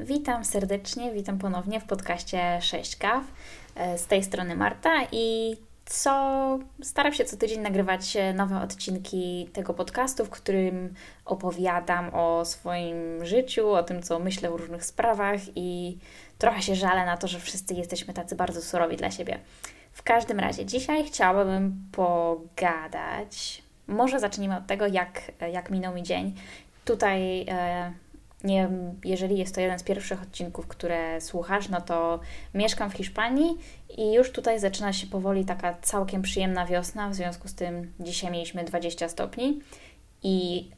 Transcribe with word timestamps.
Witam 0.00 0.44
serdecznie, 0.44 1.12
witam 1.12 1.38
ponownie 1.38 1.80
w 1.80 1.84
podcaście 1.84 2.58
6 2.60 2.96
kaw. 2.96 3.24
E, 3.74 3.98
z 3.98 4.06
tej 4.06 4.24
strony 4.24 4.56
Marta 4.56 4.90
i 5.12 5.56
co 5.86 6.58
staram 6.82 7.12
się 7.12 7.24
co 7.24 7.36
tydzień 7.36 7.60
nagrywać 7.60 8.16
nowe 8.34 8.60
odcinki 8.60 9.48
tego 9.52 9.74
podcastu, 9.74 10.24
w 10.24 10.30
którym 10.30 10.94
opowiadam 11.24 12.14
o 12.14 12.44
swoim 12.44 13.26
życiu, 13.26 13.70
o 13.70 13.82
tym, 13.82 14.02
co 14.02 14.18
myślę 14.18 14.50
w 14.50 14.54
różnych 14.54 14.84
sprawach 14.84 15.40
i 15.56 15.98
trochę 16.38 16.62
się 16.62 16.74
żalę 16.74 17.06
na 17.06 17.16
to, 17.16 17.28
że 17.28 17.40
wszyscy 17.40 17.74
jesteśmy 17.74 18.14
tacy 18.14 18.36
bardzo 18.36 18.62
surowi 18.62 18.96
dla 18.96 19.10
siebie. 19.10 19.38
W 19.92 20.02
każdym 20.02 20.40
razie 20.40 20.66
dzisiaj 20.66 21.04
chciałabym 21.04 21.84
pogadać. 21.92 23.62
Może 23.86 24.20
zacznijmy 24.20 24.56
od 24.56 24.66
tego, 24.66 24.86
jak, 24.86 25.32
jak 25.52 25.70
minął 25.70 25.94
mi 25.94 26.02
dzień. 26.02 26.34
Tutaj 26.84 27.46
e, 27.48 27.92
nie, 28.44 28.68
jeżeli 29.04 29.38
jest 29.38 29.54
to 29.54 29.60
jeden 29.60 29.78
z 29.78 29.82
pierwszych 29.82 30.22
odcinków, 30.22 30.66
które 30.66 31.20
słuchasz, 31.20 31.68
no 31.68 31.80
to 31.80 32.20
mieszkam 32.54 32.90
w 32.90 32.94
Hiszpanii 32.94 33.58
i 33.96 34.12
już 34.12 34.32
tutaj 34.32 34.60
zaczyna 34.60 34.92
się 34.92 35.06
powoli 35.06 35.44
taka 35.44 35.74
całkiem 35.82 36.22
przyjemna 36.22 36.66
wiosna. 36.66 37.08
W 37.10 37.14
związku 37.14 37.48
z 37.48 37.54
tym 37.54 37.92
dzisiaj 38.00 38.32
mieliśmy 38.32 38.64
20 38.64 39.08
stopni 39.08 39.60
i 40.22 40.68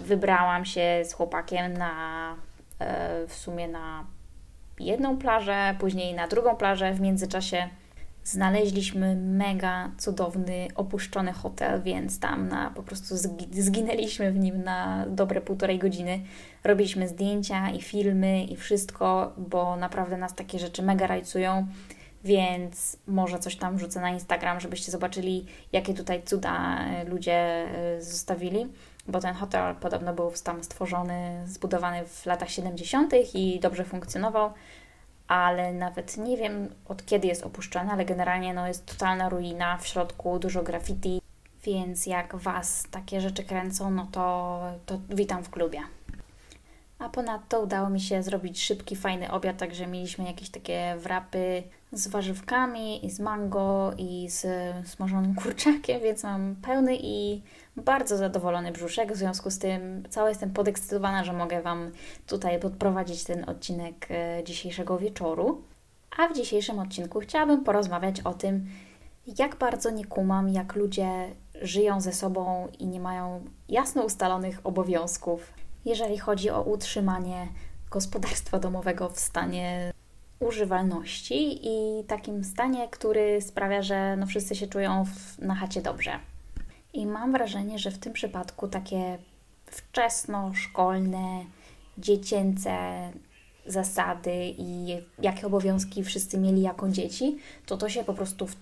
wybrałam 0.00 0.64
się 0.64 1.02
z 1.04 1.12
chłopakiem 1.12 1.72
na 1.72 2.34
e, 2.78 3.26
w 3.26 3.34
sumie 3.34 3.68
na 3.68 4.04
jedną 4.80 5.18
plażę, 5.18 5.76
później 5.78 6.14
na 6.14 6.28
drugą 6.28 6.56
plażę. 6.56 6.92
W 6.92 7.00
międzyczasie 7.00 7.68
znaleźliśmy 8.26 9.16
mega 9.16 9.90
cudowny, 9.98 10.68
opuszczony 10.74 11.32
hotel, 11.32 11.82
więc 11.82 12.20
tam 12.20 12.48
na, 12.48 12.70
po 12.70 12.82
prostu 12.82 13.14
zginęliśmy 13.50 14.32
w 14.32 14.38
nim 14.38 14.62
na 14.62 15.06
dobre 15.08 15.40
półtorej 15.40 15.78
godziny. 15.78 16.20
Robiliśmy 16.64 17.08
zdjęcia 17.08 17.70
i 17.70 17.82
filmy 17.82 18.44
i 18.44 18.56
wszystko, 18.56 19.32
bo 19.36 19.76
naprawdę 19.76 20.16
nas 20.16 20.34
takie 20.34 20.58
rzeczy 20.58 20.82
mega 20.82 21.06
rajcują, 21.06 21.66
więc 22.24 22.96
może 23.06 23.38
coś 23.38 23.56
tam 23.56 23.76
wrzucę 23.76 24.00
na 24.00 24.10
Instagram, 24.10 24.60
żebyście 24.60 24.92
zobaczyli, 24.92 25.46
jakie 25.72 25.94
tutaj 25.94 26.22
cuda 26.22 26.78
e, 26.84 27.04
ludzie 27.04 27.34
e, 27.34 28.02
zostawili, 28.02 28.66
bo 29.08 29.20
ten 29.20 29.34
hotel 29.34 29.74
podobno 29.74 30.14
był 30.14 30.32
tam 30.44 30.64
stworzony, 30.64 31.42
zbudowany 31.46 32.06
w 32.06 32.26
latach 32.26 32.50
70. 32.50 33.12
i 33.34 33.60
dobrze 33.60 33.84
funkcjonował 33.84 34.50
ale 35.28 35.72
nawet 35.72 36.16
nie 36.16 36.36
wiem 36.36 36.68
od 36.88 37.06
kiedy 37.06 37.28
jest 37.28 37.42
opuszczony, 37.42 37.92
ale 37.92 38.04
generalnie 38.04 38.54
no, 38.54 38.68
jest 38.68 38.86
totalna 38.86 39.28
ruina, 39.28 39.78
w 39.78 39.86
środku 39.86 40.38
dużo 40.38 40.62
graffiti, 40.62 41.20
więc 41.64 42.06
jak 42.06 42.36
Was 42.36 42.84
takie 42.90 43.20
rzeczy 43.20 43.44
kręcą, 43.44 43.90
no 43.90 44.08
to, 44.12 44.60
to 44.86 45.00
witam 45.08 45.44
w 45.44 45.50
klubie. 45.50 45.80
A 46.98 47.08
ponadto 47.08 47.60
udało 47.60 47.90
mi 47.90 48.00
się 48.00 48.22
zrobić 48.22 48.62
szybki, 48.62 48.96
fajny 48.96 49.30
obiad, 49.30 49.56
także 49.56 49.86
mieliśmy 49.86 50.24
jakieś 50.24 50.50
takie 50.50 50.96
wrapy 50.98 51.62
z 51.92 52.08
warzywkami 52.08 53.06
i 53.06 53.10
z 53.10 53.20
mango 53.20 53.92
i 53.98 54.30
z 54.30 54.46
smażonym 54.88 55.34
kurczakiem, 55.42 56.00
więc 56.00 56.22
mam 56.22 56.56
pełny 56.62 56.96
i 57.00 57.42
bardzo 57.76 58.16
zadowolony 58.16 58.72
brzuszek. 58.72 59.12
W 59.12 59.16
związku 59.16 59.50
z 59.50 59.58
tym 59.58 60.02
cała 60.10 60.28
jestem 60.28 60.50
podekscytowana, 60.50 61.24
że 61.24 61.32
mogę 61.32 61.62
Wam 61.62 61.90
tutaj 62.26 62.60
podprowadzić 62.60 63.24
ten 63.24 63.48
odcinek 63.48 64.06
e, 64.10 64.44
dzisiejszego 64.44 64.98
wieczoru. 64.98 65.62
A 66.16 66.28
w 66.28 66.36
dzisiejszym 66.36 66.78
odcinku 66.78 67.20
chciałabym 67.20 67.64
porozmawiać 67.64 68.20
o 68.20 68.34
tym, 68.34 68.66
jak 69.38 69.56
bardzo 69.56 69.90
nie 69.90 70.04
kumam, 70.04 70.48
jak 70.48 70.74
ludzie 70.74 71.08
żyją 71.62 72.00
ze 72.00 72.12
sobą 72.12 72.68
i 72.78 72.86
nie 72.86 73.00
mają 73.00 73.44
jasno 73.68 74.02
ustalonych 74.02 74.60
obowiązków, 74.64 75.52
jeżeli 75.84 76.18
chodzi 76.18 76.50
o 76.50 76.62
utrzymanie 76.62 77.48
gospodarstwa 77.90 78.58
domowego 78.58 79.08
w 79.08 79.18
stanie 79.18 79.92
używalności 80.40 81.68
i 81.68 82.04
takim 82.04 82.44
stanie, 82.44 82.88
który 82.88 83.42
sprawia, 83.42 83.82
że 83.82 84.16
no 84.16 84.26
wszyscy 84.26 84.54
się 84.54 84.66
czują 84.66 85.04
w, 85.04 85.38
na 85.38 85.54
chacie 85.54 85.82
dobrze. 85.82 86.18
I 86.92 87.06
mam 87.06 87.32
wrażenie, 87.32 87.78
że 87.78 87.90
w 87.90 87.98
tym 87.98 88.12
przypadku 88.12 88.68
takie 88.68 89.18
wczesno-szkolne, 89.66 91.44
dziecięce 91.98 92.78
zasady 93.66 94.54
i 94.58 94.96
jakie 95.22 95.46
obowiązki 95.46 96.04
wszyscy 96.04 96.38
mieli 96.38 96.62
jako 96.62 96.88
dzieci, 96.88 97.38
to 97.66 97.76
to 97.76 97.88
się 97.88 98.04
po 98.04 98.14
prostu 98.14 98.46
w 98.46 98.56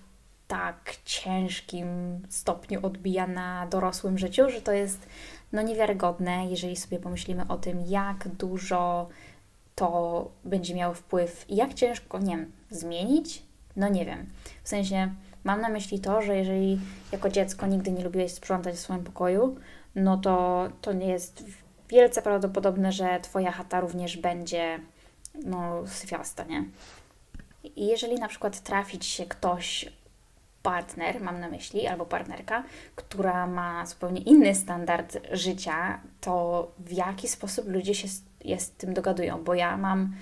tak 0.47 0.95
ciężkim 1.05 1.87
stopniu 2.29 2.85
odbija 2.85 3.27
na 3.27 3.67
dorosłym 3.67 4.17
życiu, 4.17 4.49
że 4.49 4.61
to 4.61 4.71
jest 4.71 5.07
no 5.51 5.61
niewiarygodne, 5.61 6.45
jeżeli 6.49 6.75
sobie 6.75 6.99
pomyślimy 6.99 7.47
o 7.47 7.57
tym, 7.57 7.81
jak 7.87 8.27
dużo 8.27 9.09
to 9.75 10.31
będzie 10.43 10.75
miało 10.75 10.93
wpływ 10.93 11.49
i 11.49 11.55
jak 11.55 11.73
ciężko, 11.73 12.19
nie 12.19 12.37
wiem, 12.37 12.51
zmienić? 12.69 13.43
No 13.75 13.89
nie 13.89 14.05
wiem. 14.05 14.29
W 14.63 14.69
sensie 14.69 15.13
mam 15.43 15.61
na 15.61 15.69
myśli 15.69 15.99
to, 15.99 16.21
że 16.21 16.35
jeżeli 16.37 16.79
jako 17.11 17.29
dziecko 17.29 17.67
nigdy 17.67 17.91
nie 17.91 18.03
lubiłeś 18.03 18.33
sprzątać 18.33 18.75
w 18.75 18.79
swoim 18.79 19.03
pokoju, 19.03 19.55
no 19.95 20.17
to 20.17 20.67
to 20.81 20.93
nie 20.93 21.07
jest 21.07 21.43
wielce 21.89 22.21
prawdopodobne, 22.21 22.91
że 22.91 23.19
Twoja 23.21 23.51
chata 23.51 23.79
również 23.79 24.17
będzie 24.17 24.79
no 25.45 25.87
syfiasta, 25.87 26.43
nie? 26.43 26.63
I 27.75 27.87
jeżeli 27.87 28.15
na 28.15 28.27
przykład 28.27 28.59
trafić 28.59 29.05
się 29.05 29.25
ktoś 29.25 29.85
partner, 30.63 31.21
mam 31.21 31.39
na 31.39 31.49
myśli, 31.49 31.87
albo 31.87 32.05
partnerka, 32.05 32.63
która 32.95 33.47
ma 33.47 33.85
zupełnie 33.85 34.21
inny 34.21 34.55
standard 34.55 35.17
życia, 35.31 36.01
to 36.21 36.67
w 36.79 36.91
jaki 36.91 37.27
sposób 37.27 37.67
ludzie 37.67 37.95
się 37.95 38.07
z 38.57 38.71
tym 38.71 38.93
dogadują? 38.93 39.43
Bo 39.43 39.53
ja 39.53 39.77
mam 39.77 40.13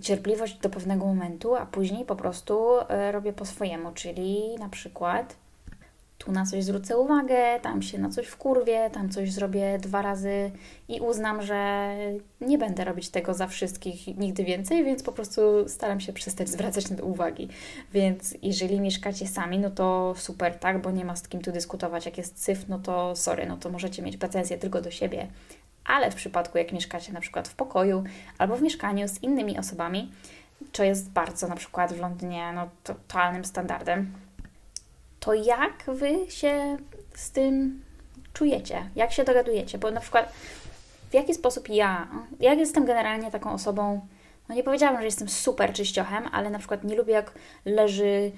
cierpliwość 0.00 0.58
do 0.58 0.70
pewnego 0.70 1.06
momentu, 1.06 1.54
a 1.54 1.66
później 1.66 2.04
po 2.04 2.16
prostu 2.16 2.80
e, 2.88 3.12
robię 3.12 3.32
po 3.32 3.44
swojemu, 3.44 3.92
czyli 3.92 4.56
na 4.58 4.68
przykład 4.68 5.36
tu 6.18 6.32
na 6.32 6.46
coś 6.46 6.64
zwrócę 6.64 6.98
uwagę, 6.98 7.60
tam 7.62 7.82
się 7.82 7.98
na 7.98 8.10
coś 8.10 8.26
wkurwię, 8.26 8.90
tam 8.92 9.08
coś 9.10 9.32
zrobię 9.32 9.78
dwa 9.78 10.02
razy 10.02 10.50
i 10.88 11.00
uznam, 11.00 11.42
że 11.42 11.90
nie 12.40 12.58
będę 12.58 12.84
robić 12.84 13.08
tego 13.08 13.34
za 13.34 13.46
wszystkich 13.46 14.18
nigdy 14.18 14.44
więcej, 14.44 14.84
więc 14.84 15.02
po 15.02 15.12
prostu 15.12 15.40
staram 15.68 16.00
się 16.00 16.12
przestać 16.12 16.48
zwracać 16.48 16.90
na 16.90 16.96
to 16.96 17.04
uwagi. 17.04 17.48
Więc 17.92 18.34
jeżeli 18.42 18.80
mieszkacie 18.80 19.26
sami, 19.26 19.58
no 19.58 19.70
to 19.70 20.14
super, 20.16 20.58
tak, 20.58 20.82
bo 20.82 20.90
nie 20.90 21.04
ma 21.04 21.16
z 21.16 21.28
kim 21.28 21.40
tu 21.40 21.52
dyskutować. 21.52 22.06
Jak 22.06 22.18
jest 22.18 22.42
syf, 22.42 22.68
no 22.68 22.78
to 22.78 23.16
sorry, 23.16 23.46
no 23.46 23.56
to 23.56 23.70
możecie 23.70 24.02
mieć 24.02 24.16
pretensje 24.16 24.58
tylko 24.58 24.82
do 24.82 24.90
siebie. 24.90 25.26
Ale 25.86 26.10
w 26.10 26.14
przypadku, 26.14 26.58
jak 26.58 26.72
mieszkacie 26.72 27.12
na 27.12 27.20
przykład 27.20 27.48
w 27.48 27.54
pokoju 27.54 28.04
albo 28.38 28.56
w 28.56 28.62
mieszkaniu 28.62 29.08
z 29.08 29.22
innymi 29.22 29.58
osobami, 29.58 30.12
co 30.72 30.84
jest 30.84 31.10
bardzo 31.10 31.48
na 31.48 31.56
przykład 31.56 31.92
w 31.92 32.00
Londynie 32.00 32.52
no, 32.54 32.68
totalnym 32.84 33.44
standardem, 33.44 34.12
to 35.20 35.34
jak 35.34 35.84
Wy 35.88 36.30
się 36.30 36.76
z 37.14 37.30
tym 37.30 37.82
czujecie? 38.32 38.90
Jak 38.96 39.12
się 39.12 39.24
dogadujecie? 39.24 39.78
Bo 39.78 39.90
na 39.90 40.00
przykład 40.00 40.32
w 41.10 41.14
jaki 41.14 41.34
sposób 41.34 41.68
ja, 41.68 42.08
jak 42.40 42.58
jestem 42.58 42.84
generalnie 42.84 43.30
taką 43.30 43.52
osobą, 43.52 44.06
no 44.48 44.54
nie 44.54 44.62
powiedziałabym, 44.62 45.00
że 45.00 45.06
jestem 45.06 45.28
super 45.28 45.72
czyściochem, 45.72 46.28
ale 46.32 46.50
na 46.50 46.58
przykład 46.58 46.84
nie 46.84 46.96
lubię 46.96 47.12
jak 47.12 47.32
leży 47.64 48.32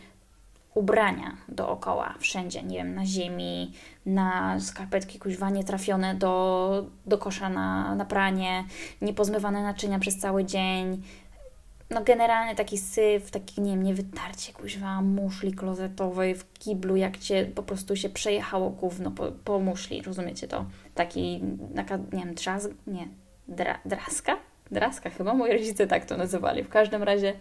ubrania 0.74 1.36
dookoła, 1.48 2.14
wszędzie, 2.18 2.62
nie 2.62 2.76
wiem, 2.76 2.94
na 2.94 3.06
ziemi, 3.06 3.72
na 4.06 4.60
skarpetki 4.60 5.18
kuźwa 5.18 5.50
nietrafione 5.50 6.14
do, 6.14 6.84
do 7.06 7.18
kosza 7.18 7.48
na, 7.48 7.94
na 7.94 8.04
pranie, 8.04 8.64
niepozmywane 9.02 9.62
naczynia 9.62 9.98
przez 9.98 10.18
cały 10.18 10.44
dzień, 10.44 11.02
no 11.90 12.04
generalnie 12.04 12.54
taki 12.54 12.78
syf, 12.78 13.30
taki, 13.30 13.60
nie 13.60 13.70
wiem, 13.70 13.82
niewytarcie 13.82 14.52
kuźwa 14.52 15.02
muszli 15.02 15.52
klozetowej 15.52 16.34
w 16.34 16.52
kiblu, 16.52 16.96
jak 16.96 17.18
Cię 17.18 17.44
po 17.54 17.62
prostu 17.62 17.96
się 17.96 18.08
przejechało 18.08 18.70
gówno 18.70 19.10
po, 19.10 19.32
po 19.44 19.58
muszli, 19.58 20.02
rozumiecie 20.02 20.48
to? 20.48 20.64
Taki, 20.94 21.40
taka, 21.76 21.96
nie 21.96 22.24
wiem, 22.24 22.34
trzask, 22.34 22.70
nie, 22.86 23.08
dra, 23.48 23.78
draska? 23.84 24.36
Draska 24.70 25.10
chyba, 25.10 25.34
moi 25.34 25.52
rodzice 25.52 25.86
tak 25.86 26.04
to 26.04 26.16
nazywali. 26.16 26.64
W 26.64 26.68
każdym 26.68 27.02
razie, 27.02 27.34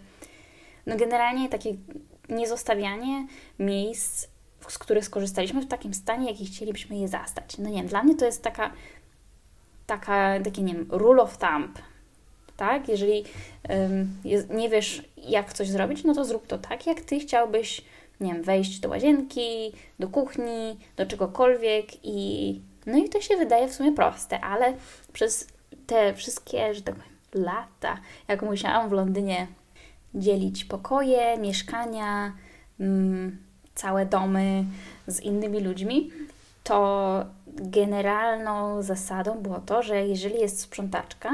no 0.86 0.96
generalnie 0.96 1.48
takie 1.48 1.74
niezostawianie 2.28 3.26
miejsc, 3.58 4.26
z 4.68 4.78
których 4.78 5.04
skorzystaliśmy 5.04 5.60
w 5.60 5.68
takim 5.68 5.94
stanie, 5.94 6.30
jaki 6.30 6.46
chcielibyśmy 6.46 6.96
je 6.96 7.08
zastać. 7.08 7.58
No 7.58 7.70
nie 7.70 7.84
dla 7.84 8.02
mnie 8.02 8.14
to 8.14 8.24
jest 8.24 8.42
taka, 8.42 8.72
taka 9.86 10.40
taki, 10.44 10.62
nie 10.62 10.74
wiem, 10.74 10.86
rule 10.90 11.22
of 11.22 11.38
thumb, 11.38 11.78
tak? 12.56 12.88
Jeżeli 12.88 13.24
nie 14.50 14.68
wiesz, 14.68 15.02
jak 15.16 15.52
coś 15.52 15.68
zrobić, 15.68 16.04
no 16.04 16.14
to 16.14 16.24
zrób 16.24 16.46
to 16.46 16.58
tak, 16.58 16.86
jak 16.86 17.00
Ty 17.00 17.20
chciałbyś, 17.20 17.84
nie 18.20 18.32
wiem, 18.32 18.42
wejść 18.42 18.80
do 18.80 18.88
łazienki, 18.88 19.72
do 19.98 20.08
kuchni, 20.08 20.78
do 20.96 21.06
czegokolwiek 21.06 21.86
i 22.02 22.60
no 22.86 22.98
i 22.98 23.08
to 23.08 23.20
się 23.20 23.36
wydaje 23.36 23.68
w 23.68 23.74
sumie 23.74 23.92
proste, 23.92 24.40
ale 24.40 24.74
przez 25.12 25.48
te 25.86 26.14
wszystkie, 26.14 26.74
że 26.74 26.82
tak 26.82 26.94
powiem, 26.94 27.10
lata, 27.34 28.00
jak 28.28 28.42
musiałam 28.42 28.88
w 28.88 28.92
Londynie 28.92 29.46
dzielić 30.14 30.64
pokoje, 30.64 31.38
mieszkania, 31.38 32.32
mm, 32.80 33.38
całe 33.74 34.06
domy 34.06 34.64
z 35.06 35.20
innymi 35.20 35.60
ludźmi, 35.60 36.10
to 36.64 37.24
generalną 37.46 38.82
zasadą 38.82 39.38
było 39.38 39.60
to, 39.60 39.82
że 39.82 40.06
jeżeli 40.06 40.40
jest 40.40 40.60
sprzątaczka, 40.60 41.30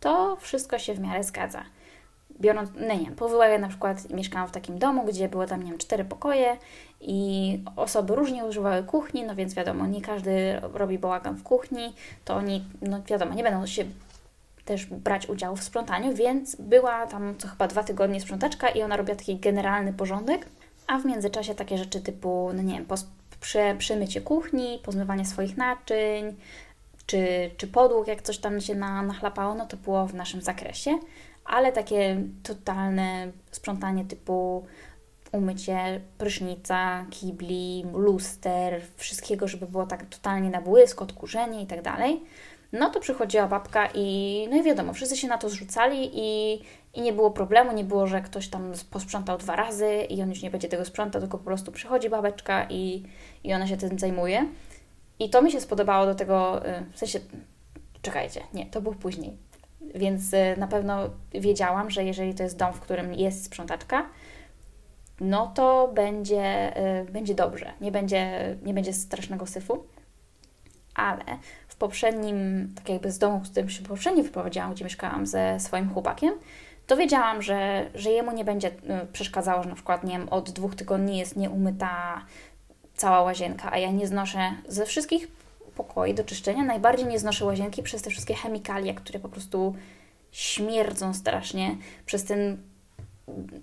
to 0.00 0.36
wszystko 0.40 0.78
się 0.78 0.94
w 0.94 1.00
miarę 1.00 1.24
zgadza. 1.24 1.62
Biorąc, 2.40 2.70
no 2.88 2.94
nie, 2.94 3.10
po 3.10 3.28
wyławie 3.28 3.58
na 3.58 3.68
przykład 3.68 4.10
mieszkałam 4.10 4.48
w 4.48 4.52
takim 4.52 4.78
domu, 4.78 5.04
gdzie 5.04 5.28
było 5.28 5.46
tam, 5.46 5.62
nie 5.62 5.70
wiem, 5.70 5.78
cztery 5.78 6.04
pokoje 6.04 6.56
i 7.00 7.60
osoby 7.76 8.14
różnie 8.14 8.44
używały 8.44 8.82
kuchni, 8.82 9.24
no 9.24 9.34
więc 9.34 9.54
wiadomo, 9.54 9.86
nie 9.86 10.00
każdy 10.00 10.60
robi 10.60 10.98
bałagan 10.98 11.36
w 11.36 11.42
kuchni, 11.42 11.94
to 12.24 12.34
oni, 12.34 12.64
no 12.82 13.02
wiadomo, 13.02 13.34
nie 13.34 13.42
będą 13.42 13.66
się 13.66 13.84
też 14.68 14.86
brać 14.86 15.28
udziału 15.28 15.56
w 15.56 15.64
sprzątaniu, 15.64 16.14
więc 16.14 16.56
była 16.56 17.06
tam 17.06 17.34
co 17.38 17.48
chyba 17.48 17.68
dwa 17.68 17.82
tygodnie 17.82 18.20
sprzątaczka 18.20 18.68
i 18.68 18.82
ona 18.82 18.96
robiła 18.96 19.16
taki 19.16 19.36
generalny 19.36 19.92
porządek, 19.92 20.46
a 20.86 20.98
w 20.98 21.04
międzyczasie 21.04 21.54
takie 21.54 21.78
rzeczy 21.78 22.00
typu, 22.00 22.50
no 22.54 22.62
nie 22.62 22.74
wiem, 22.74 22.86
przy, 23.40 23.58
przemycie 23.78 24.20
kuchni, 24.20 24.80
pozmywanie 24.84 25.24
swoich 25.24 25.56
naczyń, 25.56 26.36
czy, 27.06 27.50
czy 27.56 27.66
podłóg, 27.66 28.06
jak 28.06 28.22
coś 28.22 28.38
tam 28.38 28.60
się 28.60 28.74
na, 28.74 29.02
nachlapało, 29.02 29.54
no 29.54 29.66
to 29.66 29.76
było 29.76 30.06
w 30.06 30.14
naszym 30.14 30.42
zakresie, 30.42 30.98
ale 31.44 31.72
takie 31.72 32.22
totalne 32.42 33.32
sprzątanie 33.50 34.04
typu 34.04 34.66
umycie 35.32 36.00
prysznica, 36.18 37.06
kibli, 37.10 37.84
luster, 37.94 38.82
wszystkiego, 38.96 39.48
żeby 39.48 39.66
było 39.66 39.86
tak 39.86 40.06
totalnie 40.06 40.50
na 40.50 40.60
błysk, 40.60 41.02
odkurzenie 41.02 41.62
i 41.62 41.66
tak 41.66 41.82
dalej. 41.82 42.20
No 42.72 42.90
to 42.90 43.00
przychodziła 43.00 43.48
babka 43.48 43.88
i 43.94 44.46
no 44.50 44.56
i 44.56 44.62
wiadomo, 44.62 44.92
wszyscy 44.92 45.16
się 45.16 45.28
na 45.28 45.38
to 45.38 45.48
zrzucali 45.48 46.10
i, 46.12 46.58
i 46.94 47.00
nie 47.00 47.12
było 47.12 47.30
problemu, 47.30 47.72
nie 47.72 47.84
było, 47.84 48.06
że 48.06 48.20
ktoś 48.20 48.48
tam 48.48 48.72
posprzątał 48.90 49.38
dwa 49.38 49.56
razy 49.56 49.94
i 50.08 50.22
on 50.22 50.28
już 50.28 50.42
nie 50.42 50.50
będzie 50.50 50.68
tego 50.68 50.84
sprzątał, 50.84 51.20
tylko 51.20 51.38
po 51.38 51.44
prostu 51.44 51.72
przychodzi 51.72 52.10
babeczka 52.10 52.66
i, 52.70 53.02
i 53.44 53.54
ona 53.54 53.66
się 53.66 53.76
tym 53.76 53.98
zajmuje. 53.98 54.48
I 55.18 55.30
to 55.30 55.42
mi 55.42 55.52
się 55.52 55.60
spodobało 55.60 56.06
do 56.06 56.14
tego, 56.14 56.66
y, 56.66 56.84
w 56.92 56.98
sensie, 56.98 57.20
czekajcie, 58.02 58.40
nie, 58.54 58.66
to 58.66 58.80
było 58.80 58.94
później. 58.94 59.36
Więc 59.94 60.32
y, 60.32 60.54
na 60.58 60.66
pewno 60.66 61.10
wiedziałam, 61.32 61.90
że 61.90 62.04
jeżeli 62.04 62.34
to 62.34 62.42
jest 62.42 62.56
dom, 62.56 62.72
w 62.72 62.80
którym 62.80 63.14
jest 63.14 63.44
sprzątaczka, 63.44 64.08
no 65.20 65.52
to 65.54 65.90
będzie, 65.94 66.76
y, 67.00 67.12
będzie 67.12 67.34
dobrze, 67.34 67.72
nie 67.80 67.92
będzie, 67.92 68.56
nie 68.62 68.74
będzie 68.74 68.92
strasznego 68.92 69.46
syfu. 69.46 69.84
Ale 70.94 71.24
poprzednim, 71.78 72.68
tak 72.74 72.88
jakby 72.88 73.12
z 73.12 73.18
domu, 73.18 73.40
w 73.40 73.50
którym 73.50 73.70
się 73.70 73.82
poprzednio 73.82 74.22
wyprowadziłam, 74.22 74.74
gdzie 74.74 74.84
mieszkałam 74.84 75.26
ze 75.26 75.60
swoim 75.60 75.90
chłopakiem, 75.90 76.34
to 76.86 76.96
wiedziałam, 76.96 77.42
że, 77.42 77.90
że 77.94 78.10
jemu 78.10 78.32
nie 78.32 78.44
będzie 78.44 78.70
przeszkadzało, 79.12 79.62
że 79.62 79.68
na 79.68 79.74
przykład, 79.74 80.04
nie 80.04 80.18
wiem, 80.18 80.28
od 80.28 80.50
dwóch 80.50 80.74
tygodni 80.74 81.18
jest 81.18 81.36
nieumyta 81.36 82.24
cała 82.94 83.22
łazienka, 83.22 83.72
a 83.72 83.78
ja 83.78 83.90
nie 83.90 84.06
znoszę 84.06 84.52
ze 84.68 84.86
wszystkich 84.86 85.28
pokoi 85.74 86.14
do 86.14 86.24
czyszczenia, 86.24 86.64
najbardziej 86.64 87.06
nie 87.06 87.18
znoszę 87.18 87.44
łazienki 87.44 87.82
przez 87.82 88.02
te 88.02 88.10
wszystkie 88.10 88.34
chemikalia, 88.34 88.94
które 88.94 89.18
po 89.18 89.28
prostu 89.28 89.74
śmierdzą 90.32 91.14
strasznie, 91.14 91.76
przez 92.06 92.24
ten, 92.24 92.56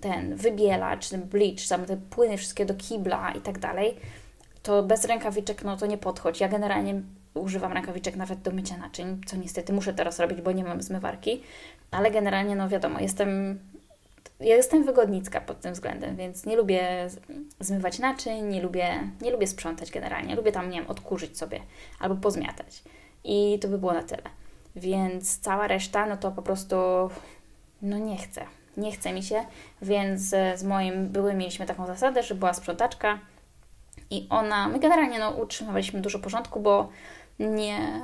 ten 0.00 0.36
wybielacz, 0.36 1.08
ten 1.08 1.22
bleach, 1.22 1.68
tam 1.68 1.84
te 1.84 1.96
płyny 1.96 2.38
wszystkie 2.38 2.66
do 2.66 2.74
kibla 2.74 3.32
i 3.32 3.40
tak 3.40 3.58
dalej, 3.58 3.96
to 4.62 4.82
bez 4.82 5.04
rękawiczek 5.04 5.64
no 5.64 5.76
to 5.76 5.86
nie 5.86 5.98
podchodzi. 5.98 6.42
Ja 6.42 6.48
generalnie 6.48 7.02
używam 7.40 7.72
rękawiczek 7.72 8.16
nawet 8.16 8.40
do 8.40 8.50
mycia 8.50 8.76
naczyń, 8.76 9.20
co 9.26 9.36
niestety 9.36 9.72
muszę 9.72 9.94
teraz 9.94 10.20
robić, 10.20 10.40
bo 10.40 10.52
nie 10.52 10.64
mam 10.64 10.82
zmywarki, 10.82 11.42
ale 11.90 12.10
generalnie 12.10 12.56
no 12.56 12.68
wiadomo, 12.68 13.00
jestem 13.00 13.58
ja 14.40 14.56
jestem 14.56 14.84
wygodnicka 14.84 15.40
pod 15.40 15.60
tym 15.60 15.72
względem, 15.72 16.16
więc 16.16 16.46
nie 16.46 16.56
lubię 16.56 17.08
zmywać 17.60 17.98
naczyń, 17.98 18.44
nie 18.44 18.62
lubię, 18.62 19.10
nie 19.20 19.30
lubię 19.30 19.46
sprzątać 19.46 19.90
generalnie. 19.90 20.36
Lubię 20.36 20.52
tam, 20.52 20.70
nie 20.70 20.80
wiem, 20.80 20.90
odkurzyć 20.90 21.38
sobie 21.38 21.60
albo 22.00 22.16
pozmiatać. 22.16 22.82
I 23.24 23.58
to 23.60 23.68
by 23.68 23.78
było 23.78 23.92
na 23.92 24.02
tyle. 24.02 24.22
Więc 24.76 25.38
cała 25.38 25.68
reszta, 25.68 26.06
no 26.06 26.16
to 26.16 26.30
po 26.30 26.42
prostu, 26.42 26.76
no 27.82 27.98
nie 27.98 28.16
chcę. 28.16 28.44
Nie 28.76 28.92
chce 28.92 29.12
mi 29.12 29.22
się, 29.22 29.44
więc 29.82 30.20
z 30.54 30.64
moim 30.64 31.08
byłym 31.08 31.38
mieliśmy 31.38 31.66
taką 31.66 31.86
zasadę, 31.86 32.22
że 32.22 32.34
była 32.34 32.54
sprzątaczka 32.54 33.18
i 34.10 34.26
ona, 34.30 34.68
my 34.68 34.78
generalnie 34.78 35.18
no, 35.18 35.30
utrzymywaliśmy 35.30 36.00
dużo 36.00 36.18
porządku, 36.18 36.60
bo 36.60 36.88
nie, 37.38 38.00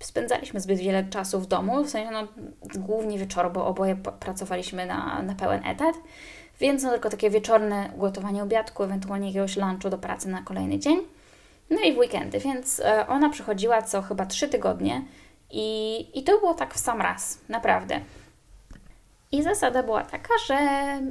spędzaliśmy 0.00 0.60
zbyt 0.60 0.78
wiele 0.78 1.04
czasu 1.04 1.40
w 1.40 1.46
domu, 1.46 1.84
w 1.84 1.90
sensie 1.90 2.10
no, 2.10 2.28
głównie 2.74 3.18
wieczoru, 3.18 3.50
bo 3.50 3.66
oboje 3.66 3.96
pracowaliśmy 3.96 4.86
na, 4.86 5.22
na 5.22 5.34
pełen 5.34 5.66
etat, 5.66 5.94
więc 6.60 6.82
no, 6.82 6.90
tylko 6.90 7.10
takie 7.10 7.30
wieczorne 7.30 7.90
gotowanie 7.96 8.42
obiadku, 8.42 8.82
ewentualnie 8.82 9.26
jakiegoś 9.26 9.56
lunchu 9.56 9.90
do 9.90 9.98
pracy 9.98 10.28
na 10.28 10.42
kolejny 10.42 10.78
dzień. 10.78 10.98
No 11.70 11.80
i 11.80 11.92
w 11.94 11.98
weekendy, 11.98 12.38
więc 12.38 12.80
e, 12.80 13.06
ona 13.06 13.30
przychodziła 13.30 13.82
co 13.82 14.02
chyba 14.02 14.26
trzy 14.26 14.48
tygodnie 14.48 15.02
i, 15.50 16.06
i 16.18 16.24
to 16.24 16.38
było 16.38 16.54
tak 16.54 16.74
w 16.74 16.78
sam 16.78 17.00
raz, 17.00 17.38
naprawdę. 17.48 18.00
I 19.32 19.42
zasada 19.42 19.82
była 19.82 20.04
taka, 20.04 20.34
że 20.46 20.58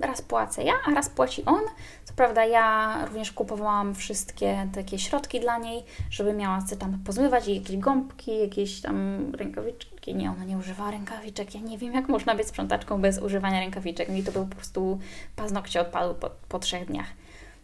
raz 0.01 0.21
płacę 0.21 0.63
ja, 0.63 0.73
a 0.85 0.91
raz 0.91 1.09
płaci 1.09 1.45
on. 1.45 1.61
Co 2.03 2.13
prawda 2.13 2.45
ja 2.45 2.97
również 3.05 3.31
kupowałam 3.31 3.95
wszystkie 3.95 4.67
takie 4.75 4.99
środki 4.99 5.39
dla 5.39 5.57
niej, 5.57 5.83
żeby 6.09 6.33
miała 6.33 6.61
sobie 6.61 6.81
tam 6.81 6.99
pozmywać 7.05 7.47
i 7.47 7.55
jakieś 7.55 7.77
gąbki, 7.77 8.39
jakieś 8.39 8.81
tam 8.81 9.25
rękawiczki. 9.35 10.15
Nie, 10.15 10.31
ona 10.31 10.43
nie 10.43 10.57
używa 10.57 10.91
rękawiczek. 10.91 11.55
Ja 11.55 11.61
nie 11.61 11.77
wiem, 11.77 11.93
jak 11.93 12.09
można 12.09 12.35
być 12.35 12.47
sprzątaczką 12.47 13.01
bez 13.01 13.19
używania 13.19 13.59
rękawiczek. 13.59 14.09
Mi 14.09 14.23
to 14.23 14.31
był 14.31 14.45
po 14.45 14.55
prostu 14.55 14.99
paznokcie 15.35 15.81
odpadł 15.81 16.15
po, 16.15 16.29
po 16.49 16.59
trzech 16.59 16.85
dniach. 16.85 17.07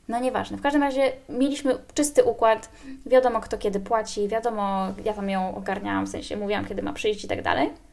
No 0.07 0.19
nieważne. 0.19 0.57
W 0.57 0.61
każdym 0.61 0.83
razie 0.83 1.11
mieliśmy 1.29 1.77
czysty 1.93 2.23
układ, 2.23 2.69
wiadomo 3.05 3.41
kto 3.41 3.57
kiedy 3.57 3.79
płaci, 3.79 4.27
wiadomo, 4.27 4.87
ja 5.05 5.13
tam 5.13 5.29
ją 5.29 5.55
ogarniałam, 5.55 6.05
w 6.05 6.09
sensie 6.09 6.37
mówiłam 6.37 6.65
kiedy 6.65 6.81
ma 6.81 6.93
przyjść 6.93 7.25
i 7.25 7.27
tak 7.27 7.41
dalej 7.41 7.84